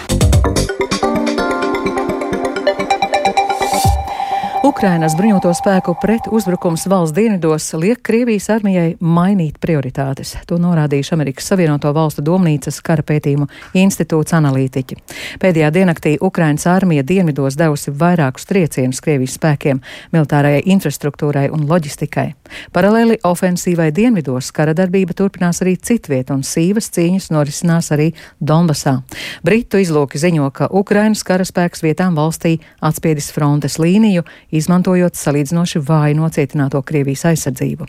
Ukrainas 4.70 5.16
bruņoto 5.18 5.50
spēku 5.56 5.96
pretuzbrukums 5.98 6.84
valsts 6.86 7.14
dienvidos 7.16 7.64
liek 7.74 7.98
Krievijas 8.06 8.44
armijai 8.54 8.92
mainīt 9.02 9.56
prioritātes. 9.58 10.36
To 10.46 10.60
norādījuši 10.62 11.14
Amerikas 11.16 11.48
Savienoto 11.50 11.90
Valstu 11.96 12.22
domnīcas 12.22 12.78
kara 12.86 13.02
pētījumu 13.02 13.48
institūts 13.80 14.36
analītiķi. 14.38 14.98
Pēdējā 15.42 15.70
diennaktī 15.74 16.12
Ukrainas 16.22 16.68
armija 16.70 17.02
dienvidos 17.02 17.56
devusi 17.58 17.90
vairākus 17.90 18.46
triecienus 18.46 19.02
Krievijas 19.02 19.34
spēkiem, 19.40 19.80
militārajai 20.14 20.62
infrastruktūrai 20.76 21.48
un 21.50 21.66
loģistikai. 21.66 22.28
Paralēli 22.70 23.18
ofensīvai 23.26 23.88
dienvidos 23.94 24.52
kara 24.54 24.76
darbība 24.78 25.18
turpinās 25.18 25.64
arī 25.64 25.74
citviet, 25.82 26.30
un 26.30 26.46
sīvas 26.46 26.92
cīņas 26.94 27.30
norisinās 27.34 27.90
arī 27.96 28.12
Donbasā. 28.38 29.00
Britu 29.42 29.82
izlūki 29.82 30.22
ziņo, 30.22 30.46
ka 30.54 30.70
Ukrainas 30.70 31.26
karaspēks 31.26 31.82
vietām 31.82 32.14
valstī 32.18 32.56
atspiedis 32.86 33.32
frontes 33.34 33.80
līniju, 33.82 34.22
izmantojot 34.60 35.18
salīdzinoši 35.18 35.82
vāju 35.88 36.20
nocietināto 36.20 36.82
Krievijas 36.86 37.26
aizsardzību. 37.32 37.88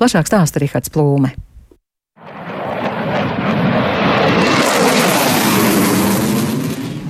Plašāk 0.00 0.28
stāsta 0.30 0.62
Rihards 0.62 0.92
Plūme. 0.92 1.34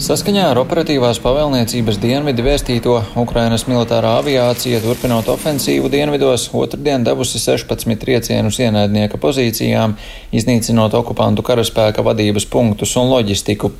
Saskaņā 0.07 0.45
ar 0.53 0.59
operatīvās 0.61 1.19
pavēlniecības 1.19 1.97
dienvidi 1.99 2.45
vēstīto 2.47 2.93
Ukrainas 3.19 3.65
militārā 3.67 4.13
aviācija, 4.21 4.79
turpinot 4.85 5.27
ofensīvu 5.33 5.91
dienvidos, 5.91 6.45
otrdien 6.55 7.03
devusi 7.03 7.41
16 7.43 7.99
triecienus 8.05 8.61
ienaidnieka 8.63 9.19
pozīcijām, 9.19 9.97
iznīcinot 10.31 10.95
okupantu 10.95 11.43
karaspēka 11.51 12.07
vadības 12.07 12.47
punktus 12.53 12.95
un 13.03 13.11
loģistiku. 13.17 13.73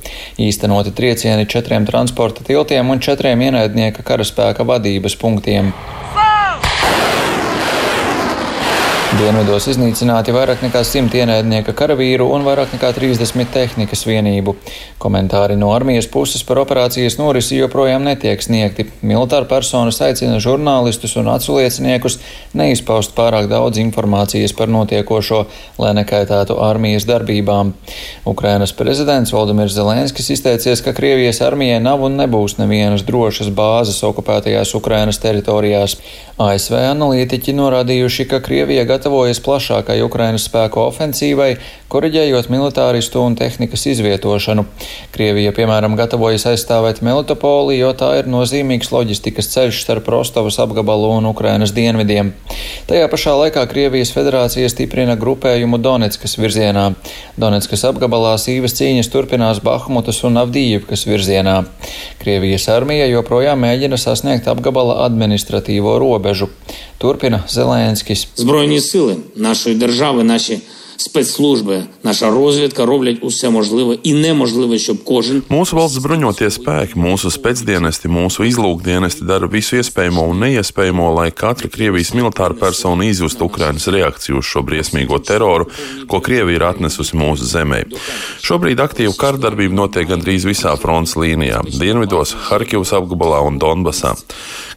Īstenoti 0.49 0.91
triecieni 0.99 1.47
četriem 1.47 1.87
transporta 1.87 2.43
tiltiem 2.43 2.91
un 2.91 2.99
četriem 2.99 3.47
ienaidnieka 3.47 4.03
karaspēka 4.11 4.67
vadības 4.67 5.15
punktiem. 5.23 5.71
Dienvidos 9.15 9.69
iznīcināti 9.71 10.33
vairāk 10.35 10.59
nekā 10.65 10.81
100 10.83 11.15
ienaidnieka 11.15 11.71
karavīru 11.79 12.25
un 12.35 12.43
vairāk 12.43 12.73
nekā 12.75 12.89
30 12.97 13.47
tehnikas 13.53 14.01
vienību. 14.03 14.51
Komentāri 14.99 15.55
no 15.55 15.69
armijas 15.71 16.09
puses 16.11 16.43
par 16.43 16.59
operācijas 16.59 17.15
norisi 17.15 17.55
joprojām 17.55 18.03
netiek 18.03 18.43
sniegti. 18.43 18.83
Militāra 19.07 19.47
personas 19.47 20.01
aicina 20.03 20.41
žurnālistus 20.43 21.15
un 21.21 21.31
aculieciniekus 21.31 22.19
neizpaust 22.59 23.15
pārāk 23.15 23.47
daudz 23.47 23.79
informācijas 23.79 24.51
par 24.57 24.67
notiekošo, 24.75 25.45
lai 25.79 25.93
nekaitētu 26.01 26.59
armijas 26.67 27.07
darbībām. 27.07 27.71
Ukrainas 28.27 28.75
prezidents 28.75 29.31
Valdemirs 29.31 29.77
Zelenskis 29.79 30.33
izteicies, 30.35 30.83
ka 30.83 30.91
Krievijas 30.97 31.39
armijai 31.47 31.79
nav 31.79 32.03
un 32.03 32.19
nebūs 32.19 32.59
nevienas 32.59 33.07
drošas 33.07 33.55
bāzes 33.55 34.03
okupētajās 34.03 34.75
Ukrainas 34.75 35.23
teritorijās. 35.23 35.95
ASV 36.37 36.75
analītiķi 36.91 37.55
norādījuši, 37.57 38.27
ka 38.29 38.43
Krievija 38.45 38.83
gatava 38.85 39.06
gatavojas 39.07 39.39
plašākai 39.39 40.01
Ukrainas 40.03 40.49
spēku 40.49 40.81
ofensīvai, 40.83 41.53
koriģējot 41.87 42.49
militāristu 42.51 43.21
un 43.23 43.37
tehnikas 43.39 43.85
izvietošanu. 43.87 44.65
Krievija, 45.15 45.53
piemēram, 45.55 45.95
gatavojas 45.95 46.43
aizstāvēt 46.51 46.99
Melitopoli, 47.07 47.77
jo 47.79 47.93
tā 47.95 48.09
ir 48.19 48.27
nozīmīgs 48.27 48.91
loģistikas 48.91 49.47
ceļš 49.53 49.79
starp 49.85 50.09
Rostovas 50.11 50.59
apgabalu 50.59 51.13
un 51.21 51.29
Ukrainas 51.29 51.71
dienvidiem. 51.71 52.33
Tajā 52.89 53.07
pašā 53.07 53.37
laikā 53.45 53.63
Krievijas 53.71 54.11
federācija 54.11 54.67
stiprina 54.73 55.15
grupējumu 55.15 55.79
Donetskas 55.79 56.35
virzienā. 56.35 56.89
Donetskas 57.39 57.87
apgabalā 57.87 58.35
sīvas 58.43 58.75
cīņas 58.75 59.11
turpinās 59.13 59.63
Bahmutas 59.63 60.19
un 60.27 60.43
Avdījivkas 60.43 61.07
virzienā. 61.07 61.61
Krievijas 62.19 62.67
armija 62.75 63.07
joprojām 63.07 63.63
mēģina 63.63 63.95
sasniegt 64.03 64.51
apgabala 64.51 64.99
administratīvo 65.07 65.95
robežu. 66.03 66.51
Turpina 66.97 67.43
Zelenskis. 67.45 68.23
Zbrojņas 68.41 68.86
сили 68.87 69.15
нашої 69.35 69.75
держави, 69.75 70.23
наші 70.23 70.59
спецслужби, 70.96 71.82
наша 72.02 72.30
розвідка 72.30 72.86
роблять 72.86 73.16
усе 73.20 73.50
можливе 73.50 73.98
і 74.02 74.14
неможливе, 74.14 74.78
щоб 74.78 75.04
кожен 75.04 75.42
Mūsu 75.50 75.74
valsts 75.76 76.00
bruņotie 76.00 76.48
spēki, 76.48 76.96
mūsu 76.96 77.28
spēcdienesti, 77.32 78.08
mūsu 78.08 78.46
izlūkdienesti 78.46 79.26
dara 79.26 79.48
visu 79.50 79.76
iespējamo 79.80 80.22
un 80.30 80.40
neiespējamo, 80.44 81.08
lai 81.18 81.30
katra 81.34 81.68
Krievijas 81.72 82.12
militāra 82.16 82.54
persona 82.58 83.04
izjustu 83.04 83.48
Ukrainas 83.50 83.88
reakciju 83.90 84.38
uz 84.40 84.46
šo 84.48 84.62
briesmīgo 84.62 85.18
teroru, 85.18 85.66
ko 86.08 86.20
Krievija 86.24 86.60
ir 86.60 86.66
atnesusi 86.70 87.18
mūsu 87.18 87.48
zemē. 87.50 87.82
Šobrīd 88.46 88.80
aktīva 88.84 89.14
kardarbība 89.18 89.76
notiek 89.82 90.08
gandrīz 90.08 90.46
visā 90.48 90.76
frontes 90.78 91.16
līnijā - 91.18 91.82
dienvidos, 91.82 92.34
Harkivas 92.48 92.94
apgabalā 92.96 93.42
un 93.46 93.58
Donbasā. 93.58 94.14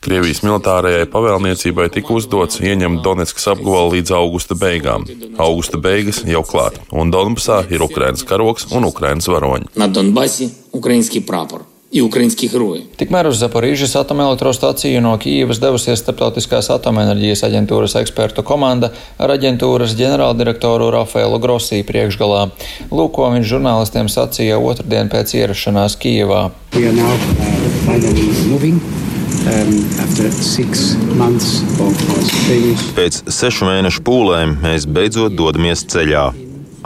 Krievijas 0.01 0.43
militārajai 0.45 1.05
pavēlniecībai 1.05 1.89
tika 1.91 2.13
uzdots 2.13 2.59
ieņemt 2.59 3.01
Donetskas 3.01 3.47
apgabalu 3.53 3.95
līdz 3.95 4.11
augusta 4.11 4.55
beigām. 4.55 5.05
Augusta 5.37 5.77
beigas 5.77 6.08
jau 6.35 6.43
klāt, 6.43 6.79
un 6.91 7.11
Donbasā 7.11 7.63
ir 7.71 7.81
Ukrainas 7.81 8.23
karoks 8.23 8.67
un 8.71 8.83
Ukrainas 8.83 9.27
varoņi. 9.27 9.65
на 9.75 9.87
Донбасі 9.87 10.49
український 10.71 11.21
прапор 11.21 11.61
і 11.95 12.01
українські 12.01 12.47
герої. 12.47 12.83
Tikmēr 12.99 13.27
uz 13.27 13.39
Zaporīžas 13.39 13.95
atomelektrostaciju 13.95 15.01
no 15.01 15.15
Kīivas 15.15 15.61
devusies 15.63 16.01
Startautiskās 16.03 16.67
atomenerģijas 16.73 17.43
aģentūras 17.47 17.95
ekspertu 18.01 18.43
komanda 18.43 18.89
ar 19.17 19.31
aģentūras 19.37 19.95
ģenerāldirektoru 19.95 20.91
Rafaelu 20.91 21.39
Grosī 21.39 21.85
priekšgalā. 21.87 22.51
Lūk, 22.91 23.15
ko 23.15 23.31
viņš 23.37 23.47
žurnālistiem 23.53 24.11
sacīja 24.11 24.59
otrdien 24.59 25.07
pēc 25.07 25.39
ierašanās 25.39 25.95
Kīivā. 25.95 26.51
We 26.75 26.83
are 26.89 26.91
now 26.91 27.15
uh, 27.15 29.08
um, 29.46 30.00
after 30.00 30.30
six 30.30 30.96
months 31.16 31.62
of 31.80 31.96
strange 32.28 32.92
Pēc 32.96 33.22
sešu 33.32 33.68
mēnešu 33.68 34.04
pūlēm 34.06 34.56
mēs 34.62 34.86
beidzot 34.90 35.36
dodamies 35.38 35.84
ceļā. 35.90 36.30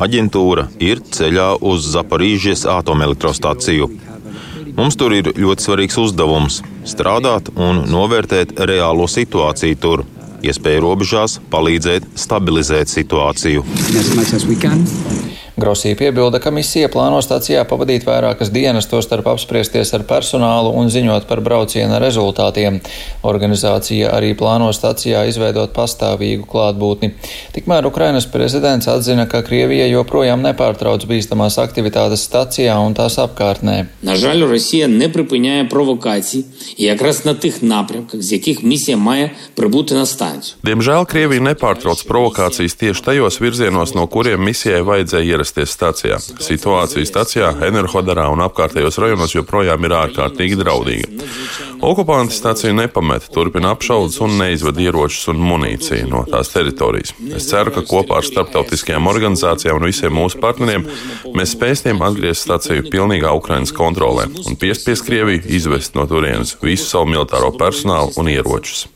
Aģentūra 0.04 0.68
ir 0.82 1.02
ceļā 1.14 1.54
uz 1.62 1.86
Zaporīžas 1.94 2.64
atomelektrostaciju. 2.70 3.90
Mums 4.74 4.98
tur 4.98 5.14
ir 5.14 5.30
ļoti 5.38 5.68
svarīgs 5.68 5.98
uzdevums- 6.02 6.62
strādāt 6.92 7.52
un 7.54 7.84
novērtēt 7.90 8.56
reālo 8.58 9.06
situāciju 9.06 9.78
tur, 9.78 10.04
iespēju 10.42 10.82
robežās 10.82 11.38
palīdzēt 11.50 12.10
stabilizēt 12.18 12.90
situāciju. 12.90 13.64
as 14.34 15.33
much 15.53 15.53
as 15.53 15.53
we 15.53 15.55
can. 15.55 15.59
Grosī 15.59 15.91
piebilda, 15.95 16.39
ka 16.39 16.51
misija 16.55 16.87
plāno 16.87 17.19
stācijā 17.19 17.65
pavadīt 17.67 18.05
vairākas 18.07 18.51
dienas, 18.53 18.87
tostarp 18.87 19.27
apspriesties 19.27 19.91
ar 19.93 20.05
personālu 20.07 20.71
un 20.79 20.87
ziņot 20.87 21.27
par 21.27 21.41
brauciena 21.43 21.99
rezultātiem. 21.99 22.79
Organizācija 23.27 24.13
arī 24.15 24.31
plāno 24.39 24.69
stācijā 24.71 25.25
izveidot 25.27 25.73
pastāvīgu 25.75 26.47
klātbūtni. 26.47 27.11
Tikmēr 27.55 27.87
Ukrainas 27.89 28.27
prezidents 28.31 28.87
atzina, 28.87 29.27
ka 29.27 29.43
Krievija 29.43 29.89
joprojām 29.91 30.39
nepārtrauc 30.45 31.03
bīstamās 31.09 31.59
aktivitātes 31.59 32.23
stācijā 32.29 32.77
un 32.79 32.95
tās 32.95 33.19
apkārtnē. 33.19 33.89
На 34.01 34.15
жаль, 34.15 34.47
Росія 34.47 34.87
не 34.87 35.09
припиняє 35.09 35.63
провокацій 35.63 36.45
і 36.77 36.83
якраз 36.83 37.25
на 37.25 37.33
тих 37.33 37.63
напрямках, 37.63 38.21
з 38.21 38.31
яких 38.33 38.63
місія 38.63 38.97
має 38.97 39.31
прибути 39.55 39.95
на 39.95 40.05
станцію. 40.05 40.55
Diemžēl 40.63 41.03
Krievija 41.09 41.41
nepārtrauc 41.43 42.05
provokācijas 42.07 42.77
tieši 42.79 43.03
tajos 43.03 43.41
virzienos, 43.41 43.95
no 43.95 44.07
kuriem 44.07 44.43
misijai 44.43 44.81
vajadzēja 44.85 45.25
ierasties 45.25 45.42
stācijā. 45.50 46.18
Situācija 46.20 47.06
stācijā, 47.08 47.50
Enerhodarā 47.68 48.26
un 48.32 48.42
apkārtējos 48.46 48.98
rajonos 49.02 49.34
joprojām 49.36 49.84
ir 49.84 49.96
ārkārtīgi 50.00 50.58
draudīga. 50.60 51.28
Okupanti 51.84 52.32
stāciju 52.32 52.72
nepameta, 52.78 53.28
turpina 53.32 53.74
apšaudas 53.74 54.16
un 54.24 54.38
neizved 54.40 54.78
ieročus 54.80 55.26
un 55.28 55.42
munīciju 55.44 56.06
no 56.08 56.22
tās 56.30 56.48
teritorijas. 56.54 57.12
Es 57.36 57.50
ceru, 57.50 57.74
ka 57.74 57.82
kopā 57.84 58.22
ar 58.22 58.24
starptautiskajām 58.24 59.10
organizācijām 59.10 59.82
un 59.82 59.90
visiem 59.90 60.16
mūsu 60.16 60.40
partneriem 60.40 60.86
mēs 61.36 61.52
spēsim 61.58 62.00
atgriezt 62.06 62.46
stāciju 62.46 62.88
pilnīgā 62.88 63.34
Ukrainas 63.36 63.74
kontrolē 63.76 64.30
un 64.46 64.56
piespiest 64.56 65.04
Krieviju 65.04 65.44
izvest 65.60 65.98
no 65.98 66.08
turienes 66.08 66.56
visu 66.64 66.88
savu 66.88 67.12
militāro 67.12 67.52
personālu 67.60 68.16
un 68.16 68.32
ieročus. 68.32 68.86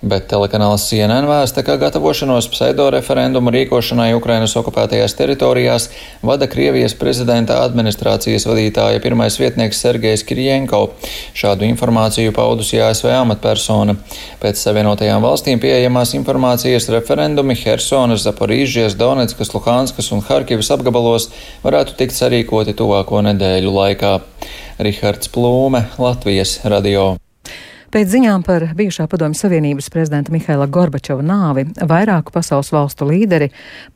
Bet 0.00 0.30
telekanāls 0.32 0.86
CNN 0.88 1.26
vēsta, 1.28 1.60
ka 1.60 1.74
gatavošanos 1.76 2.46
pseido 2.48 2.86
referendumu 2.94 3.52
rīkošanai 3.52 4.14
Ukrainas 4.16 4.54
okupētajās 4.56 5.12
teritorijās 5.18 5.90
vada 6.24 6.48
Krievijas 6.48 6.94
prezidenta 6.96 7.58
administrācijas 7.66 8.48
vadītāja 8.48 9.02
pirmais 9.04 9.36
vietnieks 9.40 9.80
Sergejs 9.82 10.24
Kirjenko. 10.28 10.82
Šādu 11.36 11.66
informāciju 11.68 12.34
paudusi 12.36 12.80
ASV 12.82 13.10
amatpersona. 13.14 13.96
Pēc 14.42 14.60
Savienotajām 14.60 15.24
valstīm 15.24 15.62
pieejamās 15.62 16.14
informācijas 16.18 16.90
referendumi 16.94 17.56
Hersonas, 17.62 18.24
Zaporīžies, 18.26 18.98
Donetskas, 19.00 19.54
Luhanskas 19.56 20.12
un 20.14 20.22
Harkivas 20.28 20.70
apgabalos 20.74 21.30
varētu 21.64 21.96
tikt 21.98 22.18
sarīkoti 22.18 22.76
tuvāko 22.78 23.24
nedēļu 23.30 23.74
laikā. 23.80 24.14
Rihards 24.80 25.32
Plūme, 25.32 25.88
Latvijas 26.00 26.60
radio. 26.64 27.10
Pēc 27.90 28.06
ziņām 28.06 28.44
par 28.46 28.62
bijušā 28.78 29.08
padomju 29.10 29.34
Savienības 29.34 29.88
prezidenta 29.90 30.30
Mihaila 30.30 30.68
Gorbačova 30.70 31.24
nāvi 31.26 31.64
vairāku 31.74 32.30
pasaules 32.30 32.68
valstu 32.70 33.08
līderi 33.08 33.48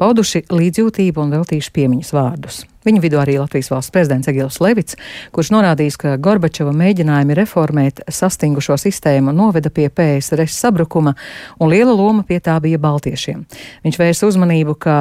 pauduši 0.02 0.48
līdzjūtību 0.50 1.22
un 1.22 1.30
veltījuši 1.36 1.70
piemiņas 1.76 2.10
vārdus. 2.16 2.56
Viņu 2.82 3.02
vidū 3.04 3.20
arī 3.22 3.36
Latvijas 3.38 3.70
valsts 3.70 3.94
prezidents 3.94 4.26
Egils 4.32 4.58
Levits, 4.58 4.98
kurš 5.30 5.52
norādījis, 5.54 5.98
ka 6.02 6.16
Gorbačova 6.18 6.72
mēģinājumi 6.74 7.36
reformēt 7.38 8.02
sastingušo 8.10 8.74
sistēmu 8.82 9.30
noveda 9.30 9.70
pie 9.70 9.86
PSRS 9.86 10.58
sabrukuma, 10.64 11.14
un 11.62 11.70
liela 11.70 11.94
loma 11.94 12.26
pie 12.26 12.40
tā 12.42 12.58
bija 12.66 12.82
baltiešiem. 12.82 13.46
Viņš 13.86 14.00
vērsa 14.02 14.26
uzmanību, 14.32 14.74
ka 14.74 14.98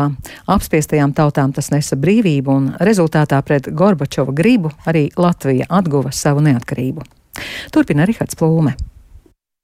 apspiestajām 0.53 1.17
tautām 1.17 1.58
tas 1.58 1.73
nesa 1.73 1.97
brīvību, 1.97 2.62
un 2.62 2.71
rezultātā 2.77 3.41
pret 3.41 3.73
Gorbačova 3.73 4.38
gribu 4.38 4.69
arī 4.86 5.08
Latvija 5.17 5.65
atguva 5.82 6.13
savu 6.13 6.45
neatkarību. 6.45 7.22
Turpina 7.74 8.06
Rihards 8.10 8.38
Plūme. 8.39 8.76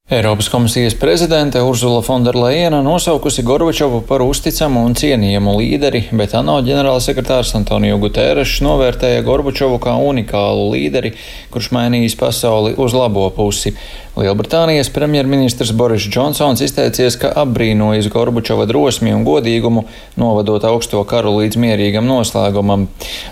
Eiropas 0.10 0.48
komisijas 0.50 0.96
prezidente 0.98 1.62
Urzula 1.62 2.02
Fonderleina 2.02 2.82
nosaukusi 2.82 3.44
Gorbačovu 3.46 4.00
par 4.10 4.24
uzticamu 4.26 4.82
un 4.88 4.96
cienījamu 4.98 5.54
līderi, 5.60 6.02
bet 6.18 6.34
ANO 6.34 6.56
ģenerālsekretārs 6.66 7.52
Antonio 7.60 8.00
Guterres 8.02 8.56
novērtēja 8.66 9.22
Gorbačovu 9.28 9.78
kā 9.84 9.94
unikālu 10.02 10.72
līderi, 10.72 11.14
kurš 11.54 11.70
mainījis 11.78 12.18
pasauli 12.18 12.74
uz 12.82 12.98
labo 12.98 13.28
pusi. 13.38 13.76
Lielbritānijas 14.20 14.90
premjerministrs 14.92 15.72
Boris 15.72 16.04
Džonsons 16.04 16.60
izteicies, 16.66 17.16
ka 17.22 17.30
apbrīnojas 17.40 18.10
Gorbačova 18.12 18.66
drosmi 18.68 19.14
un 19.16 19.24
godīgumu, 19.24 19.86
novadot 20.20 20.66
augsto 20.68 21.00
karu 21.08 21.38
līdz 21.38 21.60
mierīgam 21.64 22.08
noslēgumam. 22.10 22.90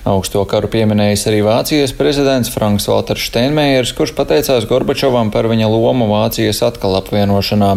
Augsto 0.07 0.45
karu 0.47 0.69
pieminējis 0.71 1.27
arī 1.27 1.41
Vācijas 1.43 1.95
prezidents 1.97 2.53
Franks 2.53 2.87
Walters 2.87 3.27
Steinmeiers, 3.27 3.91
kurš 3.97 4.15
pateicās 4.15 4.69
Gorbačovam 4.69 5.33
par 5.33 5.49
viņa 5.51 5.67
lomu 5.73 6.07
Vācijas 6.13 6.63
atkal 6.69 6.95
apvienošanā. 7.01 7.73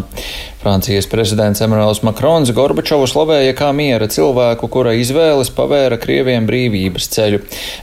Francijas 0.60 1.06
prezidents 1.08 1.60
Emmanuels 1.64 2.02
Makrons 2.04 2.50
Gorbačovu 2.52 3.06
slavēja 3.08 3.54
kā 3.56 3.70
miera 3.72 4.04
cilvēku, 4.12 4.68
kura 4.68 4.92
izvēles 4.92 5.48
pavēra 5.56 5.96
Krieviem 5.96 6.44
brīvības 6.44 7.06
ceļu, 7.14 7.38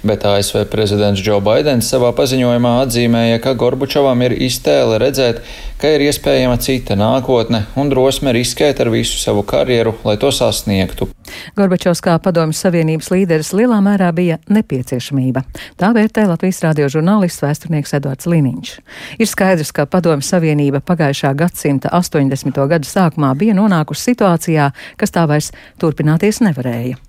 bet 0.06 0.26
ASV 0.30 0.68
prezidents 0.70 1.24
Džo 1.26 1.40
Baidens 1.42 1.90
savā 1.90 2.12
paziņojumā 2.20 2.76
atzīmēja, 2.84 3.40
ka 3.42 3.56
Gorbačovam 3.58 4.22
ir 4.28 4.38
iztēle 4.46 5.00
redzēt, 5.02 5.42
ka 5.82 5.92
ir 5.94 6.04
iespējama 6.08 6.58
cita 6.62 6.98
nākotne 6.98 7.64
un 7.78 7.92
drosme 7.92 8.34
riskēt 8.36 8.82
ar 8.84 8.92
visu 8.94 9.20
savu 9.22 9.44
karjeru, 9.48 9.94
lai 10.08 10.18
to 10.22 10.32
sasniegtu. 10.34 11.10
Gorbačovs 11.58 12.02
kā 12.04 12.16
padomju 12.24 12.56
Savienības 12.58 13.12
līderis 13.14 13.54
lielā 13.58 13.80
mērā 13.84 14.10
bija 14.16 14.40
nepieciešamība. 14.50 15.44
Tā 15.80 15.92
vērtē 15.96 16.28
Latvijas 16.30 16.62
radio 16.66 16.90
žurnālists 16.92 17.44
vēsturnieks 17.44 17.96
Edvards 17.98 18.30
Liniņš. 18.30 18.76
Ir 19.20 19.30
skaidrs, 19.30 19.74
ka 19.76 19.88
padomju 19.90 20.26
Savienība 20.26 20.82
pagājušā 20.82 21.34
gadsimta 21.38 21.94
80. 21.94 22.64
gadu 22.72 22.90
sākumā 22.90 23.34
bija 23.38 23.58
nonākusi 23.58 24.12
situācijā, 24.12 24.72
kas 24.98 25.14
tā 25.14 25.28
vairs 25.30 25.52
turpināties 25.82 26.42
nevarēja. 26.46 27.07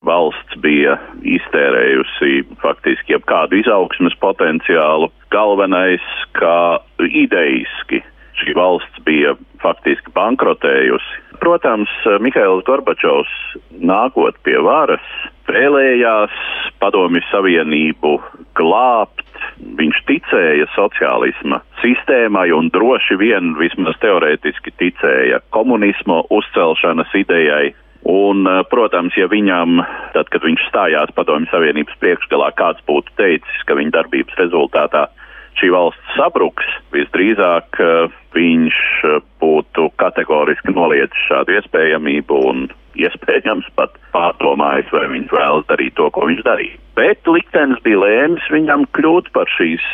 Valsts 0.00 0.56
bija 0.64 0.94
iztērējusi 1.28 2.46
faktiski 2.62 3.12
jebkādu 3.12 3.58
izaugsmes 3.60 4.14
potenciālu. 4.22 5.10
Galvenais, 5.28 6.06
ka 6.32 6.80
ideiski 7.04 8.00
šī 8.40 8.54
valsts 8.56 9.02
bija 9.04 9.34
faktiski 9.60 10.12
bankrotējusi. 10.16 11.18
Protams, 11.40 11.92
Mihails 12.24 12.64
Gorbačovs 12.64 13.34
nākot 13.76 14.40
pie 14.44 14.56
varas 14.64 15.04
vēlējās 15.50 16.32
padomju 16.80 17.20
savienību 17.28 18.14
glābt. 18.56 19.26
Viņš 19.76 20.00
ticēja 20.08 20.70
sociālisma 20.78 21.60
sistēmai 21.82 22.48
un 22.56 22.72
droši 22.72 23.20
vien 23.20 23.52
vismaz 23.60 24.00
teorētiski 24.00 24.72
ticēja 24.80 25.44
komunismu 25.52 26.22
uzcelšanas 26.40 27.12
idejai. 27.20 27.74
Un, 28.08 28.48
protams, 28.72 29.16
ja 29.18 29.26
viņam, 29.28 29.82
tad, 30.14 30.30
kad 30.32 30.44
viņš 30.46 30.62
stājās 30.70 31.12
padomju 31.16 31.50
savienības 31.52 31.98
priekšgalā, 32.00 32.48
kāds 32.56 32.80
būtu 32.88 33.12
teicis, 33.20 33.64
ka 33.68 33.76
viņa 33.76 33.92
darbības 33.98 34.38
rezultātā 34.40 35.06
šī 35.60 35.68
valsts 35.74 36.16
sabruks, 36.16 36.66
visdrīzāk 36.94 37.80
viņš 38.32 38.76
būtu 39.42 39.88
kategoriski 40.00 40.72
noliedzis 40.72 41.26
šādu 41.28 41.58
iespējamību 41.58 42.38
un 42.50 42.68
iespējams 42.98 43.68
pat 43.76 43.94
pārdomājis, 44.14 44.90
vai 44.94 45.06
viņš 45.12 45.34
vēlas 45.34 45.66
darīt 45.68 45.96
to, 45.98 46.08
ko 46.14 46.26
viņš 46.30 46.44
darīja. 46.46 46.78
Bet 46.98 47.28
liktenis 47.28 47.82
bija 47.84 48.00
lēmis 48.02 48.46
viņam 48.52 48.86
kļūt 48.96 49.30
par 49.36 49.50
šīs 49.56 49.84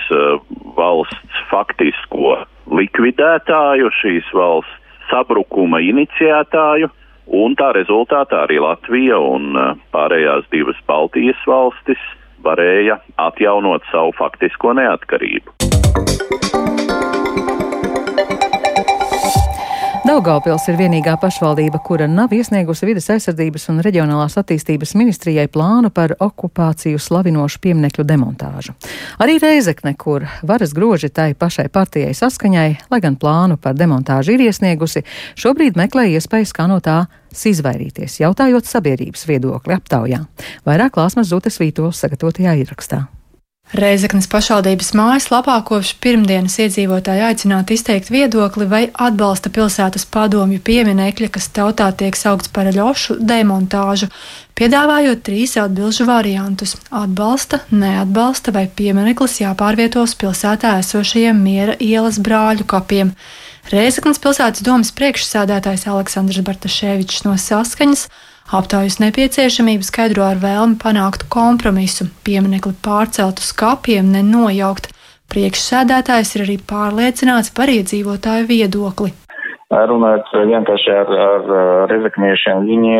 valsts 0.78 1.42
faktisko 1.50 2.38
likvidētāju, 2.72 3.90
šīs 4.00 4.30
valsts 4.34 5.10
sabrukuma 5.10 5.80
iniciētāju, 5.86 6.90
un 7.26 7.56
tā 7.58 7.72
rezultātā 7.76 8.44
arī 8.46 8.60
Latvija 8.62 9.18
un 9.18 9.56
uh, 9.56 9.74
pārējās 9.94 10.46
divas 10.54 10.78
Baltijas 10.86 11.40
valstis 11.46 12.02
varēja 12.46 13.00
atjaunot 13.18 13.86
savu 13.90 14.14
faktisko 14.18 14.76
neatkarību. 14.78 16.45
Daugaupils 20.06 20.68
ir 20.70 20.76
vienīgā 20.78 21.16
pašvaldība, 21.18 21.80
kura 21.82 22.06
nav 22.06 22.30
iesniegusi 22.30 22.86
vides 22.86 23.08
aizsardzības 23.10 23.64
un 23.72 23.80
reģionālās 23.82 24.36
attīstības 24.38 24.92
ministrijai 24.94 25.48
plānu 25.50 25.90
par 25.90 26.14
okupāciju 26.22 27.00
slavinošu 27.02 27.58
pieminekļu 27.64 28.04
demontāžu. 28.06 28.76
Arī 29.18 29.40
Reizekne, 29.42 29.96
kur 29.98 30.28
varas 30.46 30.76
groži 30.76 31.10
tai 31.10 31.32
pašai 31.34 31.66
partijai 31.74 32.14
saskaņai, 32.14 32.68
lai 32.92 33.00
gan 33.02 33.18
plānu 33.18 33.58
par 33.58 33.74
demontāžu 33.74 34.36
ir 34.36 34.46
iesniegusi, 34.46 35.02
šobrīd 35.34 35.74
meklē 35.80 36.06
iespējas, 36.14 36.54
kā 36.54 36.68
no 36.70 36.78
tā 36.78 37.00
izvairīties, 37.34 38.20
jautājot 38.22 38.70
sabiedrības 38.70 39.26
viedokli 39.26 39.74
aptaujā. 39.74 40.22
Vairāk 40.68 40.94
klāsmas 40.94 41.34
Zutes 41.34 41.58
Vītols 41.58 41.98
sagatavotajā 41.98 42.54
ierakstā. 42.62 43.08
Reizeknas 43.74 44.28
pašvaldības 44.30 44.92
mājaslapā 44.94 45.56
kopš 45.66 45.96
pirmdienas 45.98 46.54
iedzīvotāji 46.62 47.24
aicināti 47.26 47.74
izteikt 47.74 48.12
viedokli 48.14 48.68
vai 48.70 48.82
atbalsta 48.94 49.50
pilsētas 49.50 50.06
padomju 50.06 50.60
pieminekļa, 50.62 51.28
kas 51.34 51.48
tautā 51.50 51.88
tiek 51.90 52.14
saukts 52.14 52.52
par 52.54 52.70
ļošu 52.70 53.16
demontāžu, 53.18 54.06
piedāvājot 54.54 55.24
trīs 55.26 55.56
atbilžu 55.58 56.06
variantus- 56.06 56.76
atbalsta, 57.02 57.60
neatbalsta 57.72 58.54
vai 58.54 58.68
piemineklis 58.68 59.40
jāpārvietos 59.42 60.14
pilsētā 60.14 60.78
esošajiem 60.84 61.42
miera 61.42 61.74
ielas 61.80 62.22
brāļu 62.22 62.64
kapiem. 62.70 63.16
Reizeknas 63.72 64.22
pilsētas 64.22 64.62
domas 64.62 64.92
priekšsādātājs 64.94 65.88
Aleksandrs 65.90 66.38
Bartaševičs 66.46 67.24
no 67.24 67.34
Saskaņas 67.34 68.06
Aptaujas 68.46 69.00
nepieciešamību 69.02 69.82
skaidro 69.82 70.22
ar 70.22 70.38
vēlmi 70.38 70.78
panākt 70.78 71.24
kompromisu, 71.34 72.06
pieminekli 72.22 72.76
pārcelt 72.78 73.42
uz 73.42 73.50
kapiem, 73.50 74.12
nenojaukt. 74.14 74.92
Priekšsēdētājs 75.34 76.36
ir 76.36 76.44
arī 76.44 76.54
pārliecināts 76.70 77.50
par 77.50 77.72
iedzīvotāju 77.74 78.46
viedokli. 78.46 79.10
Runājot 79.66 80.28
vienkārši 80.46 80.92
ar, 80.94 81.08
ar 81.10 81.48
rezekniešiem, 81.90 82.68
viņi 82.68 82.92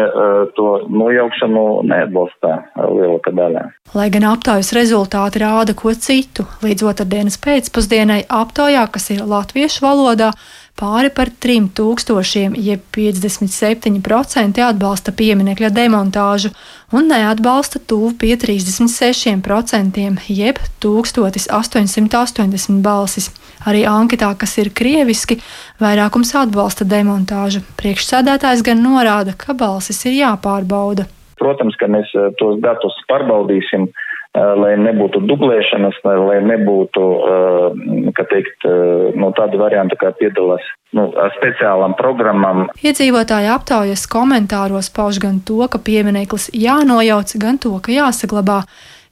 to 0.58 0.66
nojaukšanu 0.90 1.62
neatbalstā 1.86 2.56
lielākā 2.82 3.30
daļā. 3.38 3.62
Lai 3.94 4.08
gan 4.10 4.26
aptaujas 4.32 4.72
rezultāti 4.74 5.44
rāda 5.44 5.76
ko 5.78 5.94
citu, 5.94 6.48
līdz 6.66 6.88
otrdienas 6.90 7.38
pēcpusdienai 7.38 8.24
aptaujā, 8.26 8.82
kas 8.90 9.12
ir 9.14 9.22
latviešu 9.22 9.86
valodā, 9.86 10.32
Pāri 10.76 11.08
par 11.08 11.30
3000, 11.40 12.52
jeb 12.60 12.82
57% 12.92 14.60
atbalsta 14.60 15.14
pieminekļa 15.16 15.70
demontāžu 15.72 16.50
un 16.92 17.08
neatbalsta 17.08 17.80
tuvu 17.80 18.12
pie 18.20 18.36
36%, 18.36 20.20
jeb 20.28 20.60
1880 20.84 22.84
balsis. 22.84 23.32
Arī 23.64 23.88
anketā, 23.88 24.28
kas 24.36 24.58
ir 24.60 24.68
krieviski, 24.76 25.40
vairākums 25.80 26.36
atbalsta 26.36 26.84
demontāžu. 26.84 27.64
Priekšsēdētājs 27.80 28.60
gan 28.66 28.84
norāda, 28.84 29.32
ka 29.32 29.56
balsis 29.56 30.04
ir 30.04 30.20
jāpārbauda. 30.20 31.08
Protams, 31.40 31.72
ka 31.80 31.88
mēs 31.88 32.12
eh, 32.12 32.28
tos 32.36 32.60
datus 32.60 32.92
pārbaudīsim, 33.08 33.88
lai 34.36 34.74
nebūtu 34.80 35.22
dublēšanas, 35.28 36.00
lai 36.04 36.38
nebūtu, 36.44 37.04
eh, 37.26 38.10
kā 38.16 38.26
teikt, 38.32 38.64
eh, 38.64 39.12
no 39.16 39.32
tāda 39.32 39.56
varianta, 39.56 39.96
kā 39.96 40.12
piedalās 40.12 40.64
nu, 40.92 41.12
speciālām 41.38 41.96
programmām. 41.96 42.66
Iedzīvotāji 42.82 43.48
aptaujas 43.52 44.06
komentāros 44.06 44.92
pauž 44.92 45.20
gan 45.20 45.40
to, 45.40 45.66
ka 45.68 45.78
piemineklis 45.78 46.50
jānojauc, 46.52 47.38
gan 47.38 47.58
to, 47.58 47.78
ka 47.80 47.92
jāsaglabā. 47.92 48.64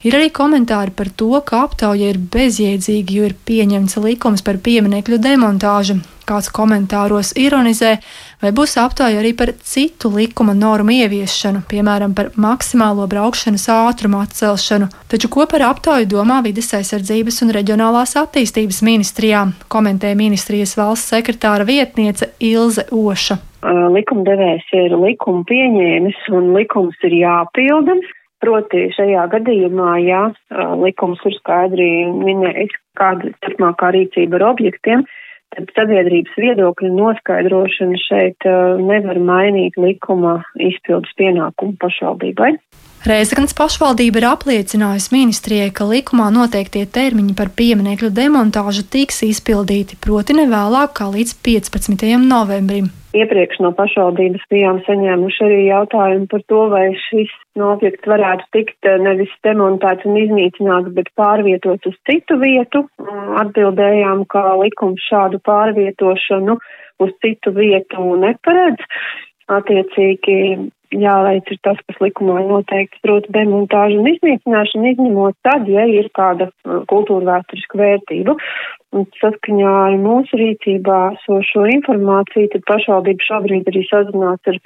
Ir 0.05 0.13
arī 0.13 0.29
komentāri 0.29 0.93
par 0.93 1.07
to, 1.17 1.41
ka 1.41 1.63
aptauja 1.65 2.11
ir 2.11 2.17
bezjēdzīga, 2.17 3.09
jo 3.09 3.23
ir 3.25 3.33
pieņemts 3.33 3.97
likums 4.03 4.43
par 4.45 4.59
pieminekļu 4.61 5.17
demontāžu. 5.17 6.01
Kāds 6.25 6.51
komentāros 6.53 7.33
ironizē, 7.37 7.97
vai 8.41 8.51
būs 8.55 8.75
aptauja 8.81 9.21
arī 9.21 9.33
par 9.37 9.53
citu 9.63 10.11
likuma 10.13 10.55
normu 10.57 10.95
ieviešanu, 10.95 11.63
piemēram, 11.71 12.15
par 12.17 12.31
maksimālo 12.35 13.07
braukšanas 13.11 13.67
ātrumu 13.71 14.21
atcelšanu. 14.23 14.89
Taču 15.11 15.31
ko 15.33 15.47
par 15.51 15.65
aptauju 15.71 16.09
domā 16.11 16.41
vides 16.45 16.71
aizsardzības 16.77 17.41
un 17.45 17.55
reģionālās 17.55 18.15
attīstības 18.21 18.81
ministrijā, 18.85 19.45
komentē 19.71 20.13
ministrijas 20.17 20.75
valsts 20.79 21.13
sekretāra 21.15 21.67
vietniece 21.67 22.33
Ilze 22.39 22.87
Oša. 22.91 23.39
Likumdevējs 23.65 24.67
ir 24.77 24.93
likumu 25.01 25.41
pieņēmis 25.49 26.27
un 26.37 26.53
likums 26.53 26.99
ir 27.07 27.17
jāpilda. 27.23 27.97
Proti 28.43 28.89
šajā 28.93 29.23
gadījumā, 29.31 29.91
ja 30.05 30.25
likums 30.77 31.21
ir 31.25 31.33
skaidri 31.39 31.87
minējis, 32.11 32.75
kāda 32.99 33.31
turpmākā 33.41 33.89
rīcība 33.95 34.37
ar 34.37 34.49
objektiem, 34.51 35.05
tad 35.53 35.69
sabiedrības 35.77 36.35
viedokļu 36.39 36.91
noskaidrošana 36.95 37.99
šeit 38.01 38.47
nevar 38.81 39.19
mainīt 39.21 39.77
likuma 39.79 40.39
izpildus 40.57 41.13
pienākumu 41.19 41.77
pašvaldībai. 41.81 42.55
Reizeknas 43.05 43.53
pašvaldība 43.53 44.17
ir 44.17 44.25
apliecinājusi 44.31 45.13
ministrijai, 45.13 45.69
ka 45.69 45.85
likumā 45.85 46.31
noteiktie 46.33 46.87
termiņi 46.89 47.35
par 47.37 47.51
pieminekļu 47.53 48.09
demontāžu 48.17 48.87
tiks 48.89 49.21
izpildīti, 49.27 49.99
proti 50.01 50.33
ne 50.33 50.47
vēlāk 50.49 50.97
kā 50.97 51.11
līdz 51.13 51.37
15. 51.45 52.07
novembrim. 52.25 52.89
Iepriekš 53.15 53.61
no 53.63 53.71
pašvaldības 53.77 54.43
bijām 54.51 54.81
saņēmuši 54.85 55.43
arī 55.45 55.59
jautājumu 55.69 56.27
par 56.31 56.41
to, 56.51 56.61
vai 56.73 56.85
šis 57.05 57.31
no 57.59 57.71
objekts 57.75 58.09
varētu 58.11 58.47
tikt 58.55 58.89
eh, 58.89 58.97
nevis 59.01 59.31
demontēts 59.47 60.07
un 60.09 60.17
iznīcināts, 60.19 60.91
bet 60.97 61.11
pārvietots 61.19 61.87
uz 61.91 61.95
citu 62.09 62.39
vietu. 62.41 62.83
Atbildējām, 63.45 64.25
ka 64.31 64.43
likums 64.59 65.03
šādu 65.07 65.39
pārvietošanu 65.47 66.57
uz 67.05 67.13
citu 67.23 67.55
vietu 67.55 68.15
neparedz. 68.19 68.83
Attiecīgi 69.55 70.37
jāveic 70.93 71.49
ir 71.51 71.59
tas, 71.65 71.79
kas 71.87 72.01
likumā 72.03 72.41
ir 72.41 72.49
noteikts, 72.51 73.01
proti 73.05 73.33
demontāžu 73.35 74.01
un 74.01 74.11
iznīcināšanu, 74.11 74.91
izņemot 74.93 75.37
tad, 75.47 75.67
ja 75.71 75.85
ir 75.89 76.11
kāda 76.17 76.49
uh, 76.51 76.83
kultūra 76.91 77.25
vēsturiska 77.31 77.79
vērtība. 77.81 78.37
Un 78.95 79.07
saskaņā 79.19 79.73
ar 79.87 79.97
mūsu 79.99 80.39
rīcībā 80.39 80.99
sošo 81.25 81.65
informāciju, 81.73 82.53
tad 82.53 82.63
pašvaldība 82.69 83.27
šobrīd 83.27 83.67
arī 83.71 83.83
sazinās 83.89 84.53
ar 84.53 84.61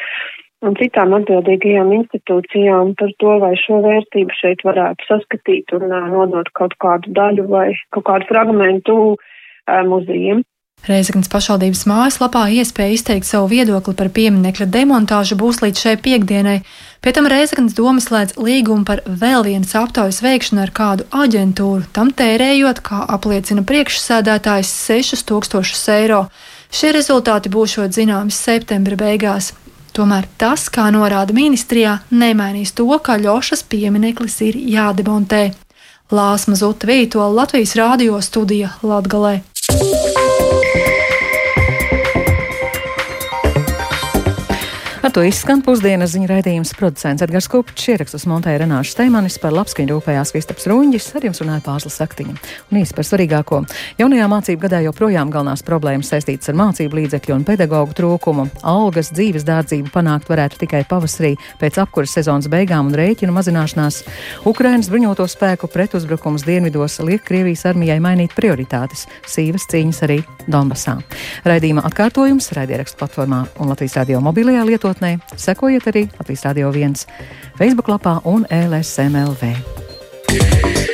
un 0.68 0.76
citām 0.76 1.16
atbildīgajām 1.16 1.94
institūcijām 1.96 2.94
par 3.00 3.14
to, 3.24 3.36
vai 3.42 3.54
šo 3.62 3.80
vērtību 3.86 4.36
šeit 4.36 4.64
varētu 4.68 5.08
saskatīt 5.08 5.74
un 5.78 5.88
uh, 5.90 6.08
nodot 6.12 6.52
kaut 6.60 6.76
kādu 6.84 7.16
daļu 7.18 7.48
vai 7.52 7.68
kaut 7.96 8.08
kādu 8.12 8.30
fragmentu 8.32 8.98
uh, 9.16 9.84
muzejiem. 9.88 10.44
Reizeknas 10.88 11.28
pašvaldības 11.28 11.84
mājaslapā 11.90 12.46
iespēja 12.56 12.96
izteikt 12.96 13.28
savu 13.28 13.50
viedokli 13.52 13.94
par 14.00 14.08
pieminekļa 14.16 14.66
demontāžu 14.72 15.36
būs 15.38 15.60
līdz 15.62 15.82
šai 15.84 15.96
piekdienai. 16.06 16.62
Pēc 17.04 17.18
tam 17.18 17.28
Reizeknas 17.30 17.76
doma 17.76 18.00
slēdz 18.04 18.40
līgumu 18.40 18.88
par 18.88 19.04
vēl 19.06 19.44
vienas 19.46 19.76
aptaujas 19.76 20.22
veikšanu 20.24 20.64
ar 20.64 20.72
kādu 20.76 21.08
aģentūru, 21.12 21.84
tam 21.94 22.14
tērējot, 22.16 22.80
kā 22.86 23.04
apliecina 23.12 23.66
priekšsēdētājs, 23.68 24.72
6000 24.88 25.96
eiro. 26.00 26.26
Šie 26.72 26.94
rezultāti 26.96 27.52
būšot 27.52 27.96
zināmi 27.96 28.32
septembra 28.34 28.96
beigās. 29.00 29.54
Tomēr 29.94 30.28
tas, 30.40 30.68
kā 30.72 30.88
norāda 30.96 31.36
ministrijā, 31.36 32.00
nemainīs 32.12 32.72
to, 32.78 32.88
ka 33.04 33.18
Ļošas 33.20 33.66
piemineklis 33.68 34.40
ir 34.48 34.60
jādemontē. 34.76 35.50
Lāsma 36.10 36.56
Zuta 36.58 36.88
Vītola 36.90 37.44
Latvijas 37.44 37.76
rādio 37.78 38.22
studija 38.26 38.74
Latgalē. 38.82 39.42
Ar 45.10 45.14
to 45.18 45.24
izskan 45.26 45.64
pusdienas 45.66 46.12
ziņu 46.14 46.28
raidījums 46.30 46.76
producents 46.78 47.24
Edgars 47.26 47.48
Kupčs, 47.50 47.88
ierakstus 47.90 48.28
montēja 48.30 48.60
Renāša 48.62 48.92
Steimanis, 48.94 49.40
par 49.42 49.56
labskaņu 49.56 49.96
rūpējās 49.96 50.30
Kristaps 50.36 50.68
Ruņģis, 50.70 51.08
ar 51.18 51.24
jums 51.26 51.40
runāja 51.42 51.64
Pāzla 51.66 51.90
Saktiņa. 51.90 52.36
Un 52.70 52.78
īsi 52.78 52.94
par 52.94 53.08
svarīgāko. 53.08 53.64
Jaunajā 53.98 54.28
mācību 54.30 54.62
gadā 54.68 54.84
joprojām 54.86 55.32
galvenās 55.34 55.66
problēmas 55.66 56.12
saistītas 56.14 56.52
ar 56.52 56.60
mācību 56.60 57.00
līdzekļu 57.00 57.34
un 57.40 57.46
pedagoģu 57.48 57.98
trūkumu. 57.98 58.46
Algas 58.70 59.10
dzīves 59.16 59.48
dārdzību 59.50 59.90
panākt 59.96 60.30
varētu 60.30 60.62
tikai 60.62 60.84
pavasarī 60.92 61.34
pēc 61.58 61.82
apkuras 61.82 62.14
sezonas 62.14 62.46
beigām 62.54 62.94
un 62.94 63.00
rēķinu 63.02 63.34
mazināšanās. 63.34 64.04
Ukrainas 64.46 64.92
bruņoto 64.94 65.26
spēku 65.26 65.72
pretuzbrukums 65.74 66.46
dienvidos 66.46 67.00
liek 67.02 67.26
Krievijas 67.26 67.66
armijai 67.72 67.98
mainīt 67.98 68.38
prioritātes- 68.38 69.08
sīvas 69.34 69.66
cīņas 69.74 70.04
arī 70.06 70.22
Donbasā. 70.46 71.00
Raidījuma 71.50 71.82
atkārtojums 71.90 72.54
raidierakstu 72.54 73.02
platformā 73.02 73.48
un 73.58 73.74
Latvijas 73.74 73.98
radio 73.98 74.22
mobilajā 74.22 74.66
lietotnē 74.70 74.99
lietotnē, 75.00 75.20
sekojiet 75.36 75.88
arī 75.88 76.08
Latvijas 76.20 76.46
Radio 76.46 76.72
1 76.72 77.06
Facebook 77.58 77.88
lapā 77.88 78.22
un 78.26 78.46
LSMLV. 78.52 80.89